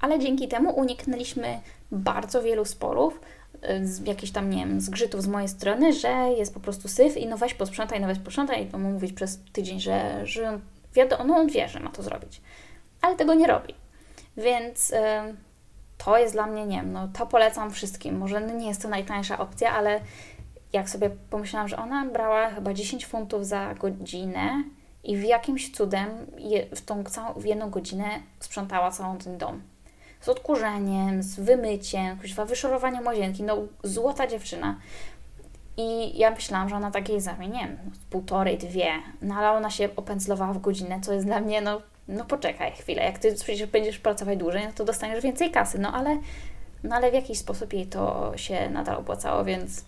ale 0.00 0.18
dzięki 0.18 0.48
temu 0.48 0.70
uniknęliśmy 0.70 1.60
bardzo 1.92 2.42
wielu 2.42 2.64
sporów, 2.64 3.20
y, 3.54 4.04
jakichś 4.04 4.32
tam, 4.32 4.50
nie 4.50 4.58
wiem, 4.58 4.80
zgrzytów 4.80 5.22
z 5.22 5.26
mojej 5.26 5.48
strony, 5.48 5.92
że 5.92 6.08
jest 6.38 6.54
po 6.54 6.60
prostu 6.60 6.88
syf 6.88 7.16
i 7.16 7.26
no 7.26 7.36
weź 7.36 7.54
posprzątaj, 7.54 8.00
no 8.00 8.06
weź 8.06 8.18
posprzątaj 8.18 8.64
i 8.64 8.66
to 8.66 8.78
mu 8.78 8.90
mówić 8.90 9.12
przez 9.12 9.38
tydzień, 9.52 9.80
że, 9.80 10.26
że 10.26 10.58
wiadomo, 10.94 11.24
no 11.24 11.36
on 11.36 11.48
wie, 11.48 11.68
że 11.68 11.80
ma 11.80 11.90
to 11.90 12.02
zrobić, 12.02 12.40
ale 13.00 13.16
tego 13.16 13.34
nie 13.34 13.46
robi. 13.46 13.74
Więc 14.36 14.90
y, 14.90 14.96
to 15.98 16.18
jest 16.18 16.34
dla 16.34 16.46
mnie, 16.46 16.66
nie 16.66 16.76
wiem, 16.76 16.92
no 16.92 17.08
to 17.08 17.26
polecam 17.26 17.70
wszystkim. 17.70 18.18
Może 18.18 18.42
nie 18.42 18.68
jest 18.68 18.82
to 18.82 18.88
najtańsza 18.88 19.38
opcja, 19.38 19.72
ale 19.72 20.00
jak 20.72 20.90
sobie 20.90 21.10
pomyślałam, 21.30 21.68
że 21.68 21.76
ona 21.76 22.06
brała 22.06 22.50
chyba 22.50 22.74
10 22.74 23.06
funtów 23.06 23.46
za 23.46 23.74
godzinę 23.74 24.64
i 25.04 25.16
w 25.16 25.22
jakimś 25.22 25.72
cudem 25.72 26.08
je, 26.38 26.66
w 26.76 26.80
tą 26.80 27.04
całą, 27.04 27.32
w 27.34 27.44
jedną 27.44 27.70
godzinę 27.70 28.04
sprzątała 28.40 28.90
całą 28.90 29.18
ten 29.18 29.38
dom 29.38 29.62
z 30.24 30.28
odkurzeniem, 30.28 31.22
z 31.22 31.40
wymyciem, 31.40 32.18
kuźwa, 32.18 32.44
wyszorowaniem 32.44 33.06
łazienki, 33.06 33.42
no 33.42 33.56
złota 33.82 34.26
dziewczyna. 34.26 34.76
I 35.76 36.18
ja 36.18 36.30
myślałam, 36.30 36.68
że 36.68 36.76
ona 36.76 36.90
takiej 36.90 37.20
zamień, 37.20 37.52
nie 37.52 37.58
wiem, 37.58 37.76
półtorej, 38.10 38.58
dwie, 38.58 38.92
no 39.22 39.34
ale 39.34 39.50
ona 39.50 39.70
się 39.70 39.88
opędzlowała 39.96 40.52
w 40.52 40.60
godzinę, 40.60 41.00
co 41.00 41.12
jest 41.12 41.26
dla 41.26 41.40
mnie, 41.40 41.60
no, 41.60 41.82
no 42.08 42.24
poczekaj 42.24 42.72
chwilę, 42.72 43.02
jak 43.02 43.18
Ty 43.18 43.34
przecież 43.34 43.66
będziesz 43.66 43.98
pracować 43.98 44.38
dłużej, 44.38 44.66
no 44.66 44.72
to 44.74 44.84
dostaniesz 44.84 45.24
więcej 45.24 45.50
kasy, 45.50 45.78
no 45.78 45.92
ale, 45.92 46.18
no 46.84 46.96
ale 46.96 47.10
w 47.10 47.14
jakiś 47.14 47.38
sposób 47.38 47.72
jej 47.72 47.86
to 47.86 48.32
się 48.36 48.70
nadal 48.70 48.96
opłacało, 48.96 49.44
więc 49.44 49.84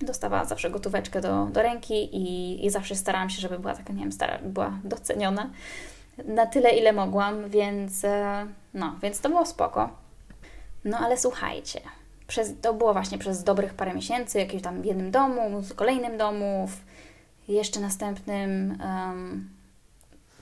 dostawała 0.00 0.44
zawsze 0.44 0.70
gotóweczkę 0.70 1.20
do, 1.20 1.46
do 1.46 1.62
ręki 1.62 2.16
i, 2.16 2.66
i 2.66 2.70
zawsze 2.70 2.94
starałam 2.94 3.30
się, 3.30 3.40
żeby 3.40 3.58
była 3.58 3.74
taka, 3.74 3.92
nie 3.92 4.00
wiem, 4.00 4.12
stara, 4.12 4.38
była 4.42 4.78
doceniona 4.84 5.50
na 6.24 6.46
tyle, 6.46 6.70
ile 6.70 6.92
mogłam, 6.92 7.48
więc 7.50 8.04
e, 8.04 8.46
no, 8.74 8.96
więc 9.02 9.20
to 9.20 9.28
było 9.28 9.46
spoko. 9.46 9.90
No 10.84 10.98
ale 10.98 11.16
słuchajcie, 11.16 11.80
przez, 12.26 12.52
to 12.62 12.74
było 12.74 12.92
właśnie 12.92 13.18
przez 13.18 13.44
dobrych 13.44 13.74
parę 13.74 13.94
miesięcy, 13.94 14.38
jakimś 14.38 14.62
tam 14.62 14.82
w 14.82 14.84
jednym 14.84 15.10
domu, 15.10 15.62
w 15.62 15.74
kolejnym 15.74 16.18
domu, 16.18 16.68
w 16.68 16.80
jeszcze 17.48 17.80
następnym 17.80 18.78
um, 18.84 19.50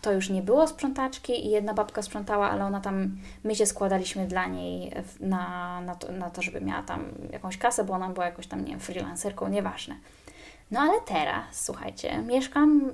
to 0.02 0.12
już 0.12 0.30
nie 0.30 0.42
było 0.42 0.66
sprzątaczki 0.66 1.46
i 1.46 1.50
jedna 1.50 1.75
babka 1.75 2.02
sprzątała, 2.02 2.50
ale 2.50 2.64
ona 2.64 2.80
tam, 2.80 3.18
my 3.44 3.54
się 3.54 3.66
składaliśmy 3.66 4.26
dla 4.26 4.46
niej 4.46 4.92
na, 5.20 5.80
na, 5.80 5.94
to, 5.94 6.12
na 6.12 6.30
to, 6.30 6.42
żeby 6.42 6.60
miała 6.60 6.82
tam 6.82 7.04
jakąś 7.32 7.58
kasę, 7.58 7.84
bo 7.84 7.94
ona 7.94 8.08
była 8.08 8.26
jakoś 8.26 8.46
tam, 8.46 8.64
nie 8.64 8.70
wiem, 8.70 8.80
freelancerką, 8.80 9.48
nieważne. 9.48 9.96
No 10.70 10.80
ale 10.80 11.00
teraz, 11.06 11.64
słuchajcie, 11.64 12.18
mieszkam 12.18 12.88
y, 12.88 12.92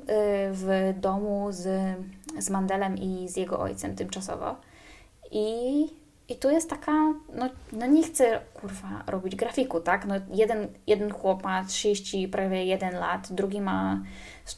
w 0.53 0.95
domu 1.01 1.47
z, 1.51 1.97
z 2.39 2.51
Mandelem 2.51 2.99
i 2.99 3.29
z 3.29 3.37
jego 3.37 3.61
ojcem 3.61 3.97
tymczasowo 3.97 4.57
i, 5.31 5.87
i 6.29 6.37
tu 6.37 6.51
jest 6.51 6.71
taka, 6.71 6.93
no, 7.35 7.49
no 7.73 7.87
nie 7.87 8.03
chcę, 8.03 8.41
kurwa, 8.55 9.05
robić 9.07 9.37
grafiku, 9.37 9.81
tak? 9.81 10.07
No 10.07 10.15
jeden, 10.33 10.69
jeden 10.87 11.13
chłop 11.13 11.43
ma 11.43 11.65
30, 11.65 12.29
prawie 12.29 12.65
1 12.65 12.95
lat, 12.95 13.33
drugi 13.33 13.61
ma 13.61 14.01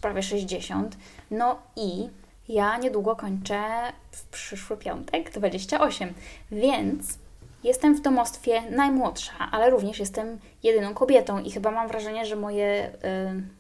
prawie 0.01 0.23
60, 0.23 0.97
no 1.31 1.59
i 1.77 2.09
ja 2.49 2.77
niedługo 2.77 3.17
kończę 3.17 3.63
w 4.11 4.25
przyszły 4.25 4.77
piątek 4.77 5.31
28, 5.31 6.15
więc 6.51 7.19
jestem 7.67 7.95
w 7.95 8.01
domostwie 8.01 8.63
najmłodsza, 8.71 9.33
ale 9.51 9.71
również 9.71 9.99
jestem 9.99 10.39
jedyną 10.63 10.95
kobietą 10.95 11.39
i 11.39 11.51
chyba 11.51 11.71
mam 11.71 11.89
wrażenie, 11.89 12.27
że 12.27 12.37
moje 12.37 12.91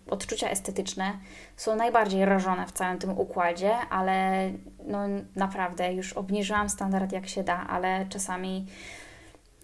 y, 0.08 0.10
odczucia 0.10 0.50
estetyczne 0.50 1.12
są 1.56 1.76
najbardziej 1.76 2.24
rażone 2.24 2.66
w 2.66 2.72
całym 2.72 2.98
tym 2.98 3.18
układzie, 3.18 3.76
ale 3.90 4.50
no 4.84 4.98
naprawdę 5.36 5.94
już 5.94 6.12
obniżyłam 6.12 6.68
standard 6.68 7.12
jak 7.12 7.28
się 7.28 7.44
da, 7.44 7.66
ale 7.68 8.06
czasami 8.08 8.66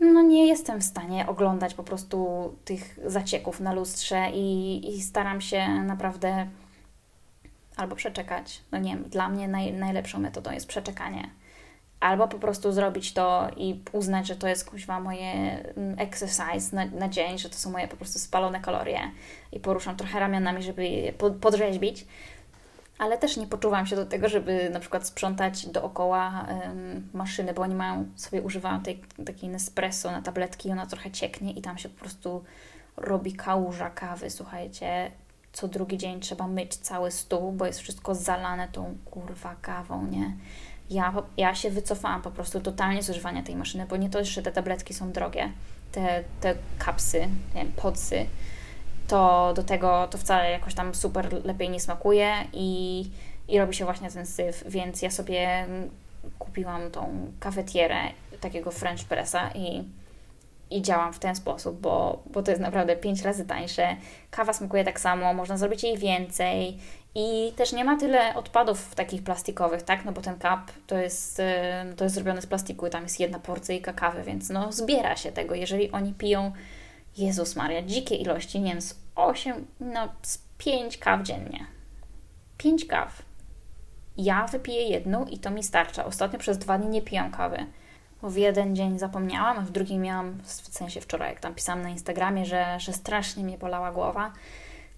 no 0.01 0.23
nie 0.23 0.47
jestem 0.47 0.81
w 0.81 0.85
stanie 0.85 1.27
oglądać 1.27 1.75
po 1.75 1.83
prostu 1.83 2.27
tych 2.65 2.99
zacieków 3.07 3.61
na 3.61 3.73
lustrze 3.73 4.31
i, 4.35 4.81
i 4.95 5.03
staram 5.03 5.41
się 5.41 5.69
naprawdę 5.69 6.47
albo 7.77 7.97
przeczekać. 7.97 8.63
No 8.73 8.79
nie 8.79 8.95
wiem, 8.95 9.05
dla 9.05 9.29
mnie 9.29 9.49
naj, 9.49 9.73
najlepszą 9.73 10.19
metodą 10.19 10.53
jest 10.53 10.67
przeczekanie. 10.67 11.31
Albo 12.03 12.29
po 12.29 12.39
prostu 12.39 12.73
zrobić 12.73 13.13
to 13.13 13.49
i 13.57 13.81
uznać, 13.93 14.27
że 14.27 14.37
to 14.37 14.49
jest 14.49 14.71
kuźwa 14.71 15.01
moje 15.01 15.33
mm, 15.77 15.99
exercise 15.99 16.77
na, 16.77 16.85
na 16.87 17.09
dzień, 17.09 17.39
że 17.39 17.49
to 17.49 17.57
są 17.57 17.71
moje 17.71 17.89
po 17.89 17.97
prostu 17.97 18.19
spalone 18.19 18.61
kalorie 18.61 19.01
i 19.53 19.61
poruszam 19.61 19.97
trochę 19.97 20.21
ramionami, 20.21 20.63
żeby 20.63 20.87
je 20.87 21.13
podrzeźbić 21.13 22.07
ale 23.03 23.19
też 23.19 23.37
nie 23.37 23.47
poczuwam 23.47 23.87
się 23.87 23.97
do 23.97 24.07
tego, 24.07 24.29
żeby 24.29 24.71
na 24.71 24.81
przykład 24.81 25.07
sprzątać 25.07 25.67
dookoła 25.67 26.47
um, 26.49 27.09
maszyny, 27.13 27.55
bo 27.55 27.63
oni 27.63 27.75
mają, 27.75 28.07
sobie 28.17 28.43
używają 28.43 28.81
tej 28.81 29.03
takiej 29.27 29.49
Nespresso 29.49 30.11
na 30.11 30.23
tabletki 30.23 30.69
i 30.69 30.73
ona 30.73 30.87
trochę 30.87 31.11
cieknie 31.11 31.53
i 31.53 31.63
tam 31.63 31.79
się 31.79 31.89
po 31.89 32.01
prostu 32.01 32.45
robi 32.97 33.33
kałuża 33.33 33.91
kawy, 33.91 34.31
słuchajcie. 34.31 35.11
Co 35.53 35.69
drugi 35.69 35.99
dzień 35.99 36.21
trzeba 36.21 36.47
myć 36.47 36.77
cały 36.77 37.11
stół, 37.11 37.53
bo 37.53 37.67
jest 37.67 37.81
wszystko 37.81 38.15
zalane 38.15 38.69
tą 38.69 38.97
kurwa 39.05 39.57
kawą, 39.63 40.07
nie? 40.07 40.37
Ja, 40.93 41.13
ja 41.37 41.55
się 41.55 41.71
wycofałam 41.71 42.23
po 42.23 42.31
prostu 42.31 42.61
totalnie 42.61 43.03
z 43.03 43.11
używania 43.11 43.43
tej 43.43 43.57
maszyny, 43.57 43.87
bo 43.87 43.97
nie 43.97 44.11
to, 44.11 44.25
że 44.25 44.43
te 44.43 44.53
tabletki 44.53 44.95
są 44.95 45.13
drogie, 45.13 45.53
te, 45.93 46.25
te 46.41 46.55
kapsy, 46.79 47.21
nie 47.55 47.63
wiem, 47.63 47.73
podsy, 47.77 48.27
to 49.09 49.53
do 49.57 49.63
tego 49.63 50.09
to 50.11 50.19
wcale 50.19 50.51
jakoś 50.51 50.75
tam 50.75 50.95
super 50.95 51.45
lepiej 51.45 51.71
nie 51.71 51.81
smakuje 51.81 52.35
i, 52.53 53.05
i 53.49 53.59
robi 53.59 53.75
się 53.75 53.85
właśnie 53.85 54.11
ten 54.11 54.27
syf, 54.27 54.65
więc 54.67 55.03
ja 55.03 55.11
sobie 55.11 55.67
kupiłam 56.39 56.91
tą 56.91 57.33
kafetierę 57.41 57.97
takiego 58.41 58.71
French 58.71 59.05
Pressa 59.05 59.51
i, 59.55 59.85
i 60.71 60.83
działam 60.83 61.13
w 61.13 61.19
ten 61.19 61.37
sposób, 61.37 61.81
bo, 61.81 62.23
bo 62.27 62.43
to 62.43 62.51
jest 62.51 62.63
naprawdę 62.63 62.97
5 62.97 63.23
razy 63.23 63.45
tańsze. 63.45 63.97
Kawa 64.31 64.53
smakuje 64.53 64.85
tak 64.85 65.01
samo, 65.01 65.35
można 65.35 65.57
zrobić 65.57 65.83
jej 65.83 65.99
więcej 65.99 66.79
i 67.15 67.53
też 67.57 67.73
nie 67.73 67.85
ma 67.85 67.97
tyle 67.97 68.35
odpadów 68.35 68.95
takich 68.95 69.25
plastikowych, 69.25 69.83
tak? 69.83 70.05
No 70.05 70.13
bo 70.13 70.21
ten 70.21 70.39
kap 70.39 70.71
to 70.87 70.99
jest, 70.99 71.41
y, 71.41 71.43
to 71.97 72.05
jest 72.05 72.15
zrobione 72.15 72.43
z 72.43 72.47
plastiku 72.47 72.87
i 72.87 72.91
tam 72.91 73.03
jest 73.03 73.21
jedna 73.21 73.39
porcja 73.39 73.81
kawy, 73.81 74.23
więc 74.23 74.51
no 74.51 74.73
zbiera 74.73 75.17
się 75.17 75.33
tego. 75.33 75.55
Jeżeli 75.55 75.91
oni 75.91 76.15
piją 76.15 76.53
Jezus 77.17 77.57
Maria, 77.57 77.83
dzikie 77.83 78.15
ilości, 78.15 78.61
nie 78.61 78.71
wiem, 78.73 78.83
z 78.83 78.95
8, 79.15 79.67
no 79.81 80.09
z 80.23 80.39
5 80.59 80.99
kaw 80.99 81.23
dziennie. 81.23 81.67
5 82.59 82.85
kaw. 82.85 83.23
Ja 84.17 84.47
wypiję 84.47 84.83
jedną 84.83 85.25
i 85.25 85.39
to 85.39 85.51
mi 85.51 85.63
starcza. 85.63 86.05
Ostatnio 86.05 86.39
przez 86.39 86.59
dwa 86.59 86.79
dni 86.79 86.89
nie 86.89 87.03
pijam 87.03 87.31
kawy. 87.31 87.67
W 88.23 88.37
jeden 88.37 88.77
dzień 88.77 88.99
zapomniałam, 88.99 89.59
a 89.59 89.61
w 89.61 89.71
drugi 89.71 89.99
miałam, 89.99 90.39
w 90.43 90.51
sensie 90.51 91.01
wczoraj, 91.01 91.31
jak 91.31 91.41
tam 91.41 91.55
pisałam 91.55 91.83
na 91.83 91.89
Instagramie, 91.89 92.47
że, 92.47 92.81
że 92.81 92.93
strasznie 92.93 93.45
mnie 93.45 93.59
bolała 93.59 93.93
głowa, 93.93 94.33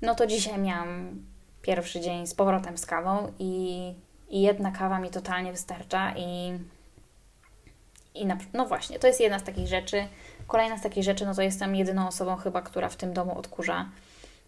no 0.02 0.14
to 0.14 0.26
dzisiaj 0.26 0.58
miałam 0.58 1.20
pierwszy 1.64 2.00
dzień 2.00 2.26
z 2.26 2.34
powrotem 2.34 2.78
z 2.78 2.86
kawą 2.86 3.32
i, 3.38 3.94
i 4.28 4.42
jedna 4.42 4.70
kawa 4.70 4.98
mi 4.98 5.10
totalnie 5.10 5.52
wystarcza 5.52 6.14
i, 6.16 6.58
i 8.14 8.26
na, 8.26 8.36
no 8.52 8.66
właśnie, 8.66 8.98
to 8.98 9.06
jest 9.06 9.20
jedna 9.20 9.38
z 9.38 9.42
takich 9.42 9.66
rzeczy, 9.66 10.08
Kolejna 10.46 10.78
z 10.78 10.82
takich 10.82 11.04
rzeczy, 11.04 11.26
no 11.26 11.34
to 11.34 11.42
jestem 11.42 11.76
jedyną 11.76 12.08
osobą 12.08 12.36
chyba, 12.36 12.62
która 12.62 12.88
w 12.88 12.96
tym 12.96 13.12
domu 13.12 13.38
odkurza, 13.38 13.88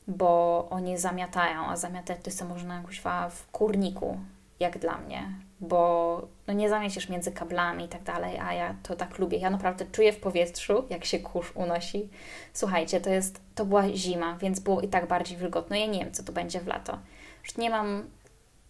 bo 0.08 0.66
oni 0.70 0.98
zamiatają, 0.98 1.66
a 1.66 1.76
zamiatać 1.76 2.18
to 2.22 2.30
sobie 2.30 2.50
można 2.50 2.82
kuźwa 2.82 3.28
w 3.28 3.46
kurniku, 3.50 4.18
jak 4.60 4.78
dla 4.78 4.98
mnie, 4.98 5.22
bo 5.60 6.28
no 6.46 6.54
nie 6.54 6.68
zamiecisz 6.68 7.08
między 7.08 7.32
kablami 7.32 7.84
i 7.84 7.88
tak 7.88 8.02
dalej, 8.02 8.38
a 8.38 8.54
ja 8.54 8.74
to 8.82 8.96
tak 8.96 9.18
lubię. 9.18 9.38
Ja 9.38 9.50
naprawdę 9.50 9.86
czuję 9.92 10.12
w 10.12 10.20
powietrzu, 10.20 10.84
jak 10.90 11.04
się 11.04 11.18
kurz 11.18 11.52
unosi. 11.54 12.08
Słuchajcie, 12.52 13.00
to 13.00 13.10
jest, 13.10 13.40
to 13.54 13.64
była 13.64 13.88
zima, 13.88 14.36
więc 14.36 14.60
było 14.60 14.80
i 14.80 14.88
tak 14.88 15.08
bardziej 15.08 15.38
wilgotno. 15.38 15.76
Ja 15.76 15.86
nie 15.86 15.98
wiem, 15.98 16.12
co 16.12 16.22
to 16.22 16.32
będzie 16.32 16.60
w 16.60 16.66
lato. 16.66 16.98
Już 17.44 17.56
nie 17.56 17.70
mam, 17.70 18.10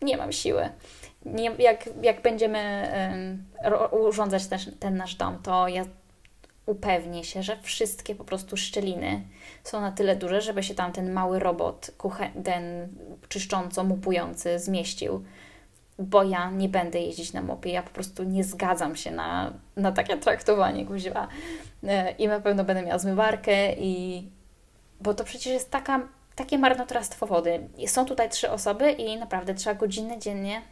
nie 0.02 0.16
mam 0.16 0.32
siły. 0.32 0.68
Nie, 1.24 1.50
jak, 1.58 1.88
jak 2.02 2.22
będziemy 2.22 2.88
um, 3.92 4.00
urządzać 4.00 4.46
też 4.46 4.70
ten 4.80 4.96
nasz 4.96 5.14
dom, 5.14 5.38
to 5.42 5.68
ja 5.68 5.84
upewnię 6.66 7.24
się, 7.24 7.42
że 7.42 7.56
wszystkie 7.62 8.14
po 8.14 8.24
prostu 8.24 8.56
szczeliny 8.56 9.22
są 9.64 9.80
na 9.80 9.92
tyle 9.92 10.16
duże, 10.16 10.40
żeby 10.40 10.62
się 10.62 10.74
tam 10.74 10.92
ten 10.92 11.12
mały 11.12 11.38
robot, 11.38 11.90
ten 12.44 12.88
czyszcząco 13.28 13.84
mupujący 13.84 14.58
zmieścił. 14.58 15.24
Bo 15.98 16.22
ja 16.22 16.50
nie 16.50 16.68
będę 16.68 17.00
jeździć 17.00 17.32
na 17.32 17.42
mopie, 17.42 17.70
ja 17.70 17.82
po 17.82 17.90
prostu 17.90 18.24
nie 18.24 18.44
zgadzam 18.44 18.96
się 18.96 19.10
na, 19.10 19.52
na 19.76 19.92
takie 19.92 20.16
traktowanie 20.16 20.84
guziła. 20.84 21.28
E, 21.84 22.10
I 22.10 22.28
na 22.28 22.40
pewno 22.40 22.64
będę 22.64 22.82
miała 22.82 22.98
zmywarkę 22.98 23.72
i... 23.72 24.24
Bo 25.00 25.14
to 25.14 25.24
przecież 25.24 25.52
jest 25.52 25.70
taka, 25.70 26.08
takie 26.34 26.58
marnotrawstwo 26.58 27.26
wody. 27.26 27.68
Są 27.86 28.04
tutaj 28.04 28.30
trzy 28.30 28.50
osoby 28.50 28.90
i 28.90 29.18
naprawdę 29.18 29.54
trzeba 29.54 29.74
godzinę 29.74 30.18
dziennie, 30.18 30.62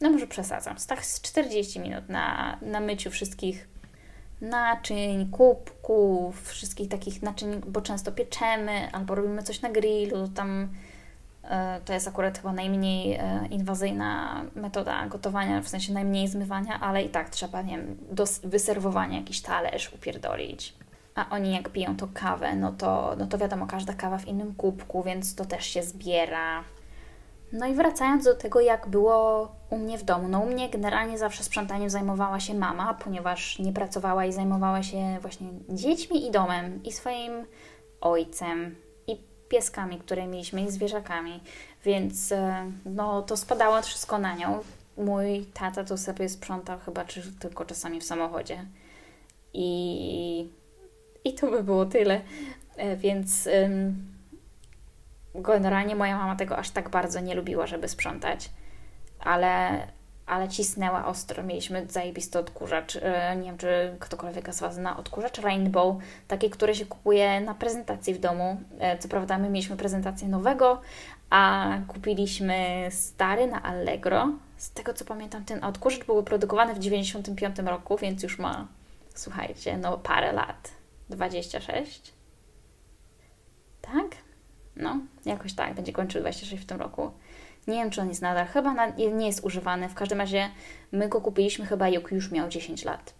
no 0.00 0.10
może 0.10 0.26
przesadzam, 0.26 0.76
tak 0.88 1.06
z 1.06 1.20
40 1.20 1.80
minut 1.80 2.08
na, 2.08 2.58
na 2.62 2.80
myciu 2.80 3.10
wszystkich 3.10 3.68
naczyń, 4.40 5.30
kubków, 5.30 6.48
wszystkich 6.50 6.88
takich 6.88 7.22
naczyń, 7.22 7.60
bo 7.66 7.80
często 7.80 8.12
pieczemy 8.12 8.92
albo 8.92 9.14
robimy 9.14 9.42
coś 9.42 9.62
na 9.62 9.70
grillu, 9.70 10.28
tam 10.28 10.68
to 11.84 11.92
jest 11.92 12.08
akurat 12.08 12.38
chyba 12.38 12.52
najmniej 12.52 13.14
e, 13.14 13.46
inwazyjna 13.50 14.42
metoda 14.54 15.06
gotowania, 15.06 15.62
w 15.62 15.68
sensie 15.68 15.92
najmniej 15.92 16.28
zmywania, 16.28 16.80
ale 16.80 17.02
i 17.02 17.08
tak 17.08 17.30
trzeba, 17.30 17.62
nie 17.62 17.76
wiem, 17.76 17.96
do 18.12 18.24
wyserwowania 18.44 19.18
jakiś 19.18 19.42
talerz 19.42 19.92
upierdolić. 19.94 20.74
A 21.14 21.26
oni 21.30 21.52
jak 21.52 21.68
piją 21.68 21.96
to 21.96 22.08
kawę, 22.14 22.56
no 22.56 22.72
to, 22.72 23.14
no 23.18 23.26
to 23.26 23.38
wiadomo, 23.38 23.66
każda 23.66 23.92
kawa 23.92 24.18
w 24.18 24.28
innym 24.28 24.54
kubku, 24.54 25.02
więc 25.02 25.34
to 25.34 25.44
też 25.44 25.66
się 25.66 25.82
zbiera. 25.82 26.64
No 27.52 27.66
i 27.66 27.74
wracając 27.74 28.24
do 28.24 28.34
tego, 28.34 28.60
jak 28.60 28.88
było 28.88 29.48
u 29.70 29.78
mnie 29.78 29.98
w 29.98 30.04
domu. 30.04 30.28
No 30.28 30.40
u 30.40 30.46
mnie 30.46 30.68
generalnie 30.68 31.18
zawsze 31.18 31.44
sprzątaniem 31.44 31.90
zajmowała 31.90 32.40
się 32.40 32.54
mama, 32.54 32.94
ponieważ 32.94 33.58
nie 33.58 33.72
pracowała 33.72 34.24
i 34.24 34.32
zajmowała 34.32 34.82
się 34.82 35.18
właśnie 35.20 35.48
dziećmi 35.68 36.26
i 36.26 36.30
domem, 36.30 36.82
i 36.84 36.92
swoim 36.92 37.46
ojcem, 38.00 38.76
pieskami, 39.48 39.98
które 39.98 40.26
mieliśmy, 40.26 40.62
i 40.62 40.70
zwierzakami. 40.70 41.40
Więc 41.84 42.32
e, 42.32 42.70
no 42.84 43.22
to 43.22 43.36
spadało 43.36 43.82
wszystko 43.82 44.18
na 44.18 44.34
nią. 44.34 44.58
Mój 44.96 45.46
tata 45.54 45.84
to 45.84 45.98
sobie 45.98 46.28
sprzątał 46.28 46.78
chyba 46.78 47.04
czy 47.04 47.32
tylko 47.32 47.64
czasami 47.64 48.00
w 48.00 48.04
samochodzie. 48.04 48.64
I, 49.52 50.48
i 51.24 51.34
to 51.34 51.50
by 51.50 51.62
było 51.62 51.86
tyle. 51.86 52.20
E, 52.76 52.96
więc 52.96 53.48
generalnie 55.42 55.96
moja 55.96 56.16
mama 56.16 56.36
tego 56.36 56.56
aż 56.56 56.70
tak 56.70 56.88
bardzo 56.88 57.20
nie 57.20 57.34
lubiła, 57.34 57.66
żeby 57.66 57.88
sprzątać, 57.88 58.50
ale, 59.20 59.86
ale 60.26 60.48
cisnęła 60.48 61.06
ostro. 61.06 61.42
Mieliśmy 61.42 61.86
zajebisty 61.86 62.38
odkurzacz. 62.38 62.96
E, 62.96 63.36
nie 63.36 63.44
wiem, 63.44 63.58
czy 63.58 63.96
ktokolwiek 64.00 64.54
z 64.54 64.60
Was 64.60 64.74
zna 64.74 64.96
odkurzacz 64.96 65.38
Rainbow, 65.38 65.96
taki, 66.28 66.50
który 66.50 66.74
się 66.74 66.86
kupuje 66.86 67.40
na 67.40 67.54
prezentacji 67.54 68.14
w 68.14 68.18
domu. 68.18 68.60
E, 68.78 68.98
co 68.98 69.08
prawda 69.08 69.38
my 69.38 69.50
mieliśmy 69.50 69.76
prezentację 69.76 70.28
nowego, 70.28 70.80
a 71.30 71.72
kupiliśmy 71.88 72.88
stary 72.90 73.46
na 73.46 73.62
Allegro. 73.62 74.28
Z 74.56 74.70
tego 74.70 74.94
co 74.94 75.04
pamiętam, 75.04 75.44
ten 75.44 75.64
odkurzacz 75.64 76.04
był 76.04 76.22
produkowany 76.22 76.74
w 76.74 76.78
95 76.78 77.58
roku, 77.58 77.96
więc 77.96 78.22
już 78.22 78.38
ma, 78.38 78.66
słuchajcie, 79.14 79.78
no 79.78 79.98
parę 79.98 80.32
lat. 80.32 80.70
26? 81.08 82.12
Tak? 83.80 84.06
No, 84.76 85.00
jakoś 85.24 85.52
tak, 85.52 85.74
będzie 85.74 85.92
kończył 85.92 86.20
26 86.20 86.62
w 86.62 86.66
tym 86.66 86.80
roku. 86.80 87.10
Nie 87.66 87.74
wiem, 87.74 87.90
czy 87.90 88.00
on 88.00 88.08
jest 88.08 88.22
nadal, 88.22 88.46
chyba 88.46 88.74
na, 88.74 88.86
nie 88.88 89.26
jest 89.26 89.44
używany. 89.44 89.88
W 89.88 89.94
każdym 89.94 90.18
razie 90.18 90.50
my 90.92 91.08
go 91.08 91.20
kupiliśmy 91.20 91.66
chyba 91.66 91.88
jak 91.88 92.10
już 92.10 92.30
miał 92.30 92.48
10 92.48 92.84
lat. 92.84 93.14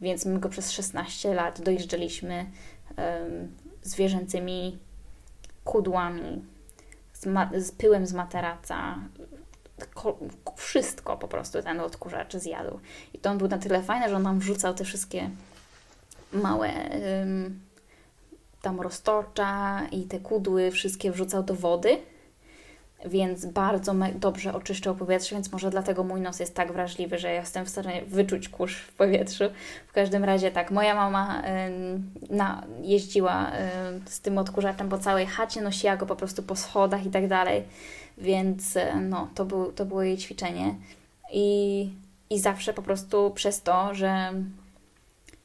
Więc 0.00 0.26
my 0.26 0.38
go 0.38 0.48
przez 0.48 0.70
16 0.70 1.34
lat 1.34 1.60
dojeżdżaliśmy 1.60 2.34
um, 2.96 3.54
zwierzęcymi 3.82 4.78
kudłami, 5.64 6.44
z, 7.12 7.26
ma- 7.26 7.50
z 7.56 7.72
pyłem 7.72 8.06
z 8.06 8.12
materaca, 8.12 8.98
ko- 9.94 10.18
wszystko 10.56 11.16
po 11.16 11.28
prostu 11.28 11.62
ten 11.62 11.80
odkurzacz 11.80 12.36
zjadł. 12.36 12.80
I 13.14 13.18
to 13.18 13.30
on 13.30 13.38
był 13.38 13.48
na 13.48 13.58
tyle 13.58 13.82
fajny, 13.82 14.08
że 14.08 14.16
on 14.16 14.22
nam 14.22 14.38
wrzucał 14.38 14.74
te 14.74 14.84
wszystkie 14.84 15.30
małe 16.32 16.70
tam 18.62 18.80
roztocza 18.80 19.82
i 19.92 20.02
te 20.02 20.20
kudły 20.20 20.70
wszystkie 20.70 21.12
wrzucał 21.12 21.42
do 21.42 21.54
wody, 21.54 21.98
więc 23.04 23.46
bardzo 23.46 23.94
dobrze 24.14 24.54
oczyszczał 24.54 24.94
powietrze, 24.94 25.34
więc 25.34 25.52
może 25.52 25.70
dlatego 25.70 26.04
mój 26.04 26.20
nos 26.20 26.40
jest 26.40 26.54
tak 26.54 26.72
wrażliwy, 26.72 27.18
że 27.18 27.32
jestem 27.32 27.64
w 27.64 27.68
stanie 27.68 28.02
wyczuć 28.06 28.48
kurz 28.48 28.76
w 28.76 28.92
powietrzu. 28.92 29.44
W 29.86 29.92
każdym 29.92 30.24
razie 30.24 30.50
tak, 30.50 30.70
moja 30.70 30.94
mama 30.94 31.42
y, 32.30 32.34
na, 32.34 32.66
jeździła 32.82 33.48
y, 33.48 34.10
z 34.10 34.20
tym 34.20 34.38
odkurzaczem 34.38 34.88
po 34.88 34.98
całej 34.98 35.26
chacie, 35.26 35.60
nosiła 35.60 35.96
go 35.96 36.06
po 36.06 36.16
prostu 36.16 36.42
po 36.42 36.56
schodach 36.56 37.06
i 37.06 37.10
tak 37.10 37.28
dalej, 37.28 37.62
więc 38.18 38.76
y, 38.76 38.82
no, 39.00 39.28
to, 39.34 39.44
był, 39.44 39.72
to 39.72 39.86
było 39.86 40.02
jej 40.02 40.18
ćwiczenie. 40.18 40.74
I, 41.32 41.90
I 42.30 42.38
zawsze 42.38 42.74
po 42.74 42.82
prostu 42.82 43.30
przez 43.34 43.62
to, 43.62 43.94
że 43.94 44.32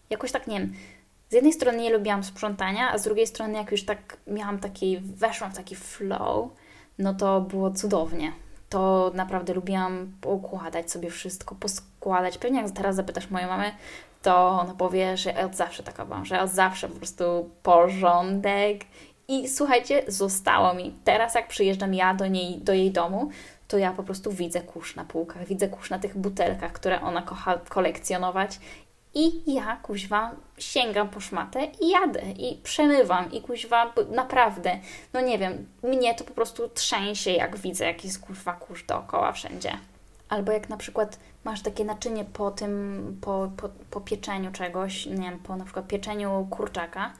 jakoś 0.09 0.31
tak, 0.31 0.47
nie 0.47 0.59
wiem, 0.59 0.73
z 1.29 1.33
jednej 1.33 1.53
strony 1.53 1.77
nie 1.77 1.93
lubiłam 1.93 2.23
sprzątania, 2.23 2.91
a 2.91 2.97
z 2.97 3.03
drugiej 3.03 3.27
strony 3.27 3.53
jak 3.53 3.71
już 3.71 3.85
tak 3.85 4.17
miałam 4.27 4.59
taki, 4.59 4.99
weszłam 4.99 5.51
w 5.51 5.55
taki 5.55 5.75
flow, 5.75 6.49
no 6.99 7.13
to 7.13 7.41
było 7.41 7.71
cudownie. 7.71 8.31
To 8.69 9.11
naprawdę 9.13 9.53
lubiłam 9.53 10.11
układać 10.25 10.91
sobie 10.91 11.09
wszystko, 11.09 11.55
poskładać. 11.55 12.37
Pewnie 12.37 12.61
jak 12.61 12.71
teraz 12.71 12.95
zapytasz 12.95 13.29
moją 13.29 13.47
mamę, 13.47 13.71
to 14.21 14.49
ona 14.49 14.73
powie, 14.73 15.17
że 15.17 15.29
ja 15.29 15.45
od 15.45 15.55
zawsze 15.55 15.83
taka 15.83 16.05
byłam, 16.05 16.25
że 16.25 16.41
od 16.41 16.49
zawsze 16.49 16.89
po 16.89 16.95
prostu 16.95 17.49
porządek. 17.63 18.85
I 19.27 19.47
słuchajcie, 19.47 20.03
zostało 20.07 20.73
mi. 20.73 20.95
Teraz 21.03 21.35
jak 21.35 21.47
przyjeżdżam 21.47 21.93
ja 21.93 22.13
do 22.13 22.27
niej, 22.27 22.57
do 22.57 22.73
jej 22.73 22.91
domu, 22.91 23.29
to 23.67 23.77
ja 23.77 23.91
po 23.91 24.03
prostu 24.03 24.31
widzę 24.31 24.61
kurz 24.61 24.95
na 24.95 25.05
półkach, 25.05 25.47
widzę 25.47 25.67
kurz 25.67 25.89
na 25.89 25.99
tych 25.99 26.17
butelkach, 26.17 26.71
które 26.71 27.01
ona 27.01 27.21
kocha 27.21 27.57
kolekcjonować 27.57 28.59
i 29.13 29.53
ja, 29.53 29.75
kuźwa, 29.75 30.31
sięgam 30.57 31.09
po 31.09 31.19
szmatę 31.19 31.67
i 31.81 31.89
jadę, 31.89 32.21
i 32.21 32.57
przemywam, 32.63 33.31
i 33.31 33.41
kuźwa, 33.41 33.93
naprawdę, 34.11 34.79
no 35.13 35.21
nie 35.21 35.37
wiem, 35.37 35.67
mnie 35.83 36.15
to 36.15 36.23
po 36.23 36.33
prostu 36.33 36.69
trzęsie, 36.69 37.31
jak 37.31 37.57
widzę 37.57 37.85
jakiś 37.85 38.17
kuźwa 38.17 38.53
kurz 38.53 38.83
dookoła 38.83 39.31
wszędzie. 39.31 39.71
Albo 40.29 40.51
jak 40.51 40.69
na 40.69 40.77
przykład 40.77 41.19
masz 41.43 41.61
takie 41.61 41.85
naczynie 41.85 42.25
po 42.25 42.51
tym, 42.51 43.17
po, 43.21 43.51
po, 43.57 43.69
po 43.91 44.01
pieczeniu 44.01 44.51
czegoś, 44.51 45.05
nie 45.05 45.29
wiem, 45.29 45.39
po 45.39 45.55
na 45.55 45.65
przykład 45.65 45.87
pieczeniu 45.87 46.47
kurczaka 46.49 47.13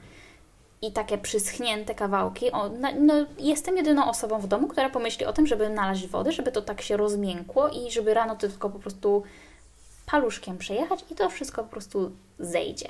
i 0.82 0.92
takie 0.92 1.18
przyschnięte 1.18 1.94
kawałki. 1.94 2.52
O, 2.52 2.68
no, 2.68 2.88
no, 3.00 3.14
jestem 3.38 3.76
jedyną 3.76 4.10
osobą 4.10 4.38
w 4.38 4.46
domu, 4.46 4.68
która 4.68 4.90
pomyśli 4.90 5.26
o 5.26 5.32
tym, 5.32 5.46
żeby 5.46 5.68
nalać 5.68 6.06
wody, 6.06 6.32
żeby 6.32 6.52
to 6.52 6.62
tak 6.62 6.82
się 6.82 6.96
rozmiękło 6.96 7.68
i 7.68 7.90
żeby 7.90 8.14
rano 8.14 8.36
to 8.36 8.40
tylko 8.40 8.70
po 8.70 8.78
prostu 8.78 9.22
paluszkiem 10.10 10.58
przejechać 10.58 11.04
i 11.10 11.14
to 11.14 11.30
wszystko 11.30 11.64
po 11.64 11.70
prostu 11.70 12.10
zejdzie. 12.38 12.88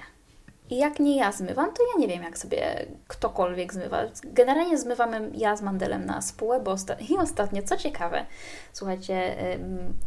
I 0.70 0.76
jak 0.76 1.00
nie 1.00 1.16
ja 1.16 1.32
zmywam, 1.32 1.72
to 1.72 1.82
ja 1.82 2.00
nie 2.00 2.08
wiem, 2.08 2.22
jak 2.22 2.38
sobie 2.38 2.86
ktokolwiek 3.08 3.74
zmywa. 3.74 4.02
Generalnie 4.24 4.78
zmywamy 4.78 5.30
ja 5.34 5.56
z 5.56 5.62
Mandelem 5.62 6.06
na 6.06 6.22
spółę, 6.22 6.60
bo 6.60 6.70
osta 6.70 6.96
i 7.10 7.16
ostatnio, 7.16 7.62
co 7.62 7.76
ciekawe, 7.76 8.26
słuchajcie, 8.72 9.36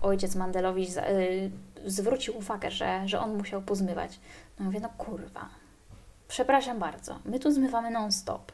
ojciec 0.02 0.36
Mandelowicz 0.36 0.90
y, 0.90 1.52
zwrócił 1.86 2.38
uwagę, 2.38 2.72
że, 2.72 3.02
że 3.06 3.20
on 3.20 3.38
musiał 3.38 3.62
pozmywać. 3.62 4.20
No 4.60 4.66
mówię, 4.66 4.80
no 4.80 4.90
kurwa, 4.98 5.50
przepraszam 6.28 6.80
bardzo, 6.80 7.20
my 7.26 7.40
tu 7.40 7.52
zmywamy 7.52 7.92
non-stop. 7.92 8.52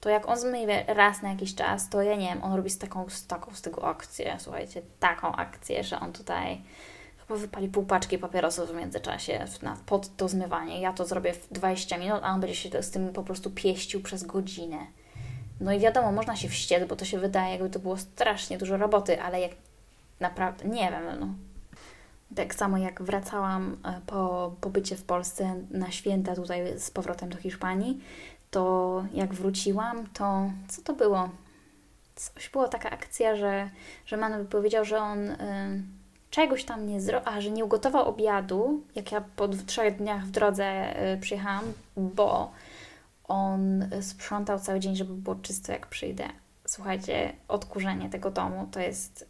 To 0.00 0.08
jak 0.08 0.28
on 0.28 0.38
zmyje 0.38 0.84
raz 0.86 1.22
na 1.22 1.30
jakiś 1.30 1.54
czas, 1.54 1.88
to 1.88 2.02
ja 2.02 2.16
nie 2.16 2.28
wiem, 2.28 2.44
on 2.44 2.54
robi 2.54 2.70
z 2.70 2.78
taką, 2.78 3.08
z 3.08 3.26
taką 3.26 3.54
z 3.54 3.62
tego 3.62 3.88
akcję, 3.88 4.36
słuchajcie, 4.38 4.82
taką 5.00 5.32
akcję, 5.32 5.84
że 5.84 6.00
on 6.00 6.12
tutaj 6.12 6.62
Chyba 7.28 7.38
wypali 7.38 7.68
pół 7.68 7.84
paczki 7.84 8.18
papierosów 8.18 8.70
w 8.70 8.74
międzyczasie 8.74 9.46
na, 9.62 9.76
pod 9.86 10.16
to 10.16 10.28
zmywanie. 10.28 10.80
Ja 10.80 10.92
to 10.92 11.06
zrobię 11.06 11.32
w 11.32 11.52
20 11.52 11.98
minut, 11.98 12.20
a 12.22 12.34
on 12.34 12.40
będzie 12.40 12.56
się 12.56 12.82
z 12.82 12.90
tym 12.90 13.12
po 13.12 13.22
prostu 13.22 13.50
pieścił 13.50 14.02
przez 14.02 14.24
godzinę. 14.24 14.78
No 15.60 15.72
i 15.72 15.78
wiadomo, 15.78 16.12
można 16.12 16.36
się 16.36 16.48
wściec, 16.48 16.88
bo 16.88 16.96
to 16.96 17.04
się 17.04 17.18
wydaje, 17.18 17.52
jakby 17.52 17.70
to 17.70 17.78
było 17.78 17.96
strasznie 17.96 18.58
dużo 18.58 18.76
roboty, 18.76 19.22
ale 19.22 19.40
jak 19.40 19.50
naprawdę, 20.20 20.68
nie 20.68 20.90
wiem, 20.90 21.20
no. 21.20 21.26
Tak 22.36 22.54
samo 22.54 22.78
jak 22.78 23.02
wracałam 23.02 23.76
e, 23.84 24.00
po 24.06 24.52
pobycie 24.60 24.96
w 24.96 25.04
Polsce 25.04 25.54
na 25.70 25.90
święta 25.90 26.34
tutaj 26.34 26.78
z 26.78 26.90
powrotem 26.90 27.28
do 27.28 27.38
Hiszpanii, 27.38 28.00
to 28.50 29.04
jak 29.14 29.34
wróciłam, 29.34 30.06
to 30.06 30.50
co 30.68 30.82
to 30.82 30.92
było? 30.92 31.28
Coś 32.14 32.48
było 32.48 32.68
taka 32.68 32.90
akcja, 32.90 33.36
że, 33.36 33.70
że 34.06 34.16
Manu 34.16 34.44
powiedział, 34.44 34.84
że 34.84 34.98
on... 34.98 35.24
Yy, 35.24 36.03
czegoś 36.34 36.64
tam 36.64 36.86
nie 36.86 37.00
zrobił, 37.00 37.28
a 37.28 37.40
że 37.40 37.50
nie 37.50 37.64
ugotował 37.64 38.08
obiadu, 38.08 38.82
jak 38.94 39.12
ja 39.12 39.24
po 39.36 39.48
trzech 39.48 39.96
dniach 39.96 40.26
w 40.26 40.30
drodze 40.30 40.96
y, 41.12 41.20
przyjechałam, 41.20 41.72
bo 41.96 42.52
on 43.24 43.88
sprzątał 44.00 44.58
cały 44.60 44.80
dzień, 44.80 44.96
żeby 44.96 45.14
było 45.14 45.36
czysto 45.36 45.72
jak 45.72 45.86
przyjdę. 45.86 46.24
Słuchajcie, 46.66 47.32
odkurzenie 47.48 48.10
tego 48.10 48.30
domu 48.30 48.68
to 48.72 48.80
jest, 48.80 49.28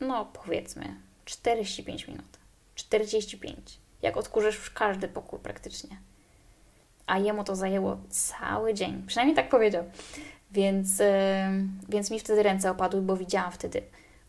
no 0.00 0.24
powiedzmy, 0.24 0.94
45 1.24 2.08
minut. 2.08 2.38
45. 2.74 3.78
Jak 4.02 4.16
odkurzysz 4.16 4.70
każdy 4.70 5.08
pokój 5.08 5.38
praktycznie. 5.38 5.96
A 7.06 7.18
jemu 7.18 7.44
to 7.44 7.56
zajęło 7.56 7.96
cały 8.08 8.74
dzień. 8.74 9.02
Przynajmniej 9.06 9.36
tak 9.36 9.48
powiedział. 9.48 9.84
Więc, 10.50 10.98
yy, 10.98 11.06
więc 11.88 12.10
mi 12.10 12.20
wtedy 12.20 12.42
ręce 12.42 12.70
opadły, 12.70 13.02
bo 13.02 13.16
widziałam 13.16 13.52
wtedy 13.52 13.82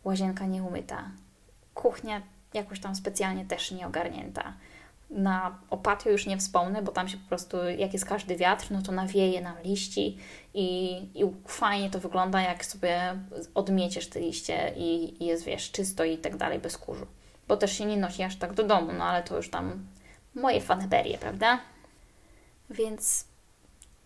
łazienka 0.04 0.45
nieumyta, 0.45 1.12
kuchnia 1.86 2.21
jakoś 2.54 2.80
tam 2.80 2.95
specjalnie 2.95 3.45
też 3.45 3.71
nie 3.71 3.88
ogarnięta. 3.88 4.54
Na 5.10 5.60
opatio 5.69 6.10
już 6.10 6.26
nie 6.26 6.38
wspomnę, 6.38 6.82
bo 6.82 6.91
tam 6.91 7.08
się 7.08 7.17
po 7.17 7.28
prostu, 7.28 7.58
jak 7.78 7.93
jest 7.93 8.06
każdy 8.06 8.36
wiatr, 8.36 8.67
no 8.71 8.82
to 8.82 8.91
nawieje 8.91 9.41
nam 9.41 9.56
liści 9.63 10.17
i, 10.54 10.95
i 11.15 11.24
fajnie 11.48 11.89
to 11.89 12.00
wygląda, 12.00 12.41
jak 12.41 12.65
sobie 12.65 13.15
odmieciesz 13.56 14.10
te 14.10 14.19
liście 14.19 14.74
i, 14.78 15.24
i 15.24 15.26
jest, 15.26 15.43
wiesz, 15.43 15.71
czysto 15.71 16.04
i 16.04 16.17
tak 16.17 16.38
dalej, 16.38 16.60
bez 16.60 16.78
kurzu. 16.78 17.06
Bo 17.48 17.58
też 17.58 17.78
się 17.78 17.86
nie 17.86 17.98
nosi 17.98 18.24
aż 18.24 18.36
tak 18.36 18.54
do 18.54 18.63
domu, 18.63 18.91
no 18.98 19.04
ale 19.04 19.24
to 19.24 19.38
już 19.38 19.50
tam 19.50 19.86
moje 20.36 20.62
faneberie, 20.62 21.17
prawda? 21.17 21.60
Więc 22.69 23.26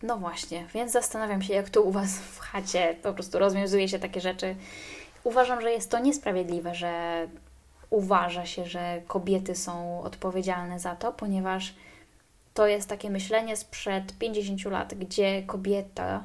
no 0.03 0.17
właśnie, 0.17 0.65
więc 0.73 0.91
zastanawiam 0.91 1.41
się, 1.41 1.53
jak 1.53 1.69
to 1.69 1.81
u 1.81 1.91
Was 1.91 2.19
w 2.19 2.39
chacie 2.39 2.95
po 3.03 3.13
prostu 3.13 3.39
rozwiązuje 3.39 3.87
się 3.87 3.99
takie 3.99 4.21
rzeczy. 4.21 4.55
Uważam, 5.23 5.61
że 5.61 5.71
jest 5.71 5.91
to 5.91 5.99
niesprawiedliwe, 5.99 6.75
że 6.75 7.27
uważa 7.89 8.45
się, 8.45 8.65
że 8.65 9.01
kobiety 9.07 9.55
są 9.55 10.01
odpowiedzialne 10.01 10.79
za 10.79 10.95
to, 10.95 11.13
ponieważ 11.13 11.73
to 12.53 12.67
jest 12.67 12.89
takie 12.89 13.09
myślenie 13.09 13.57
sprzed 13.57 14.17
50 14.17 14.65
lat, 14.65 14.93
gdzie 14.93 15.43
kobieta 15.43 16.23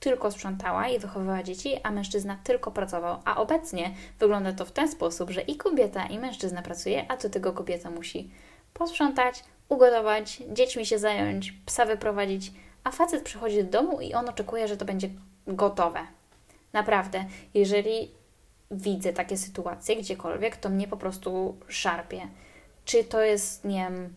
tylko 0.00 0.30
sprzątała 0.30 0.88
i 0.88 0.98
wychowywała 0.98 1.42
dzieci, 1.42 1.80
a 1.82 1.90
mężczyzna 1.90 2.38
tylko 2.44 2.70
pracował. 2.70 3.20
A 3.24 3.36
obecnie 3.36 3.94
wygląda 4.18 4.52
to 4.52 4.64
w 4.64 4.72
ten 4.72 4.88
sposób, 4.88 5.30
że 5.30 5.40
i 5.40 5.56
kobieta, 5.56 6.06
i 6.06 6.18
mężczyzna 6.18 6.62
pracuje, 6.62 7.10
a 7.10 7.16
do 7.16 7.30
tego 7.30 7.52
kobieta 7.52 7.90
musi 7.90 8.30
posprzątać, 8.74 9.44
ugotować, 9.68 10.42
dziećmi 10.52 10.86
się 10.86 10.98
zająć, 10.98 11.54
psa 11.66 11.84
wyprowadzić, 11.84 12.52
a 12.84 12.90
facet 12.90 13.22
przychodzi 13.22 13.64
do 13.64 13.70
domu 13.70 14.00
i 14.00 14.14
on 14.14 14.28
oczekuje, 14.28 14.68
że 14.68 14.76
to 14.76 14.84
będzie 14.84 15.08
gotowe. 15.46 16.00
Naprawdę, 16.72 17.24
jeżeli 17.54 18.10
widzę 18.72 19.12
takie 19.12 19.36
sytuacje 19.36 19.96
gdziekolwiek, 19.96 20.56
to 20.56 20.68
mnie 20.68 20.88
po 20.88 20.96
prostu 20.96 21.56
szarpie. 21.68 22.28
Czy 22.84 23.04
to 23.04 23.20
jest, 23.20 23.64
nie 23.64 23.78
wiem, 23.78 24.14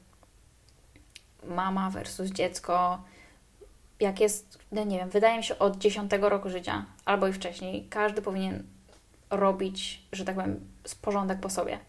mama 1.48 1.90
versus 1.90 2.30
dziecko, 2.32 3.02
jak 4.00 4.20
jest, 4.20 4.60
no 4.72 4.84
nie 4.84 4.98
wiem, 4.98 5.10
wydaje 5.10 5.38
mi 5.38 5.44
się 5.44 5.60
od 5.60 5.78
10 5.78 6.12
roku 6.22 6.50
życia 6.50 6.86
albo 7.06 7.28
i 7.28 7.34
wcześniej, 7.34 7.88
każdy 7.90 8.22
powinien 8.22 8.64
robić, 9.30 10.02
że 10.12 10.26
tak 10.26 10.36
powiem, 10.36 10.60
porządek 11.02 11.40
po 11.40 11.50
sobie. 11.50 11.80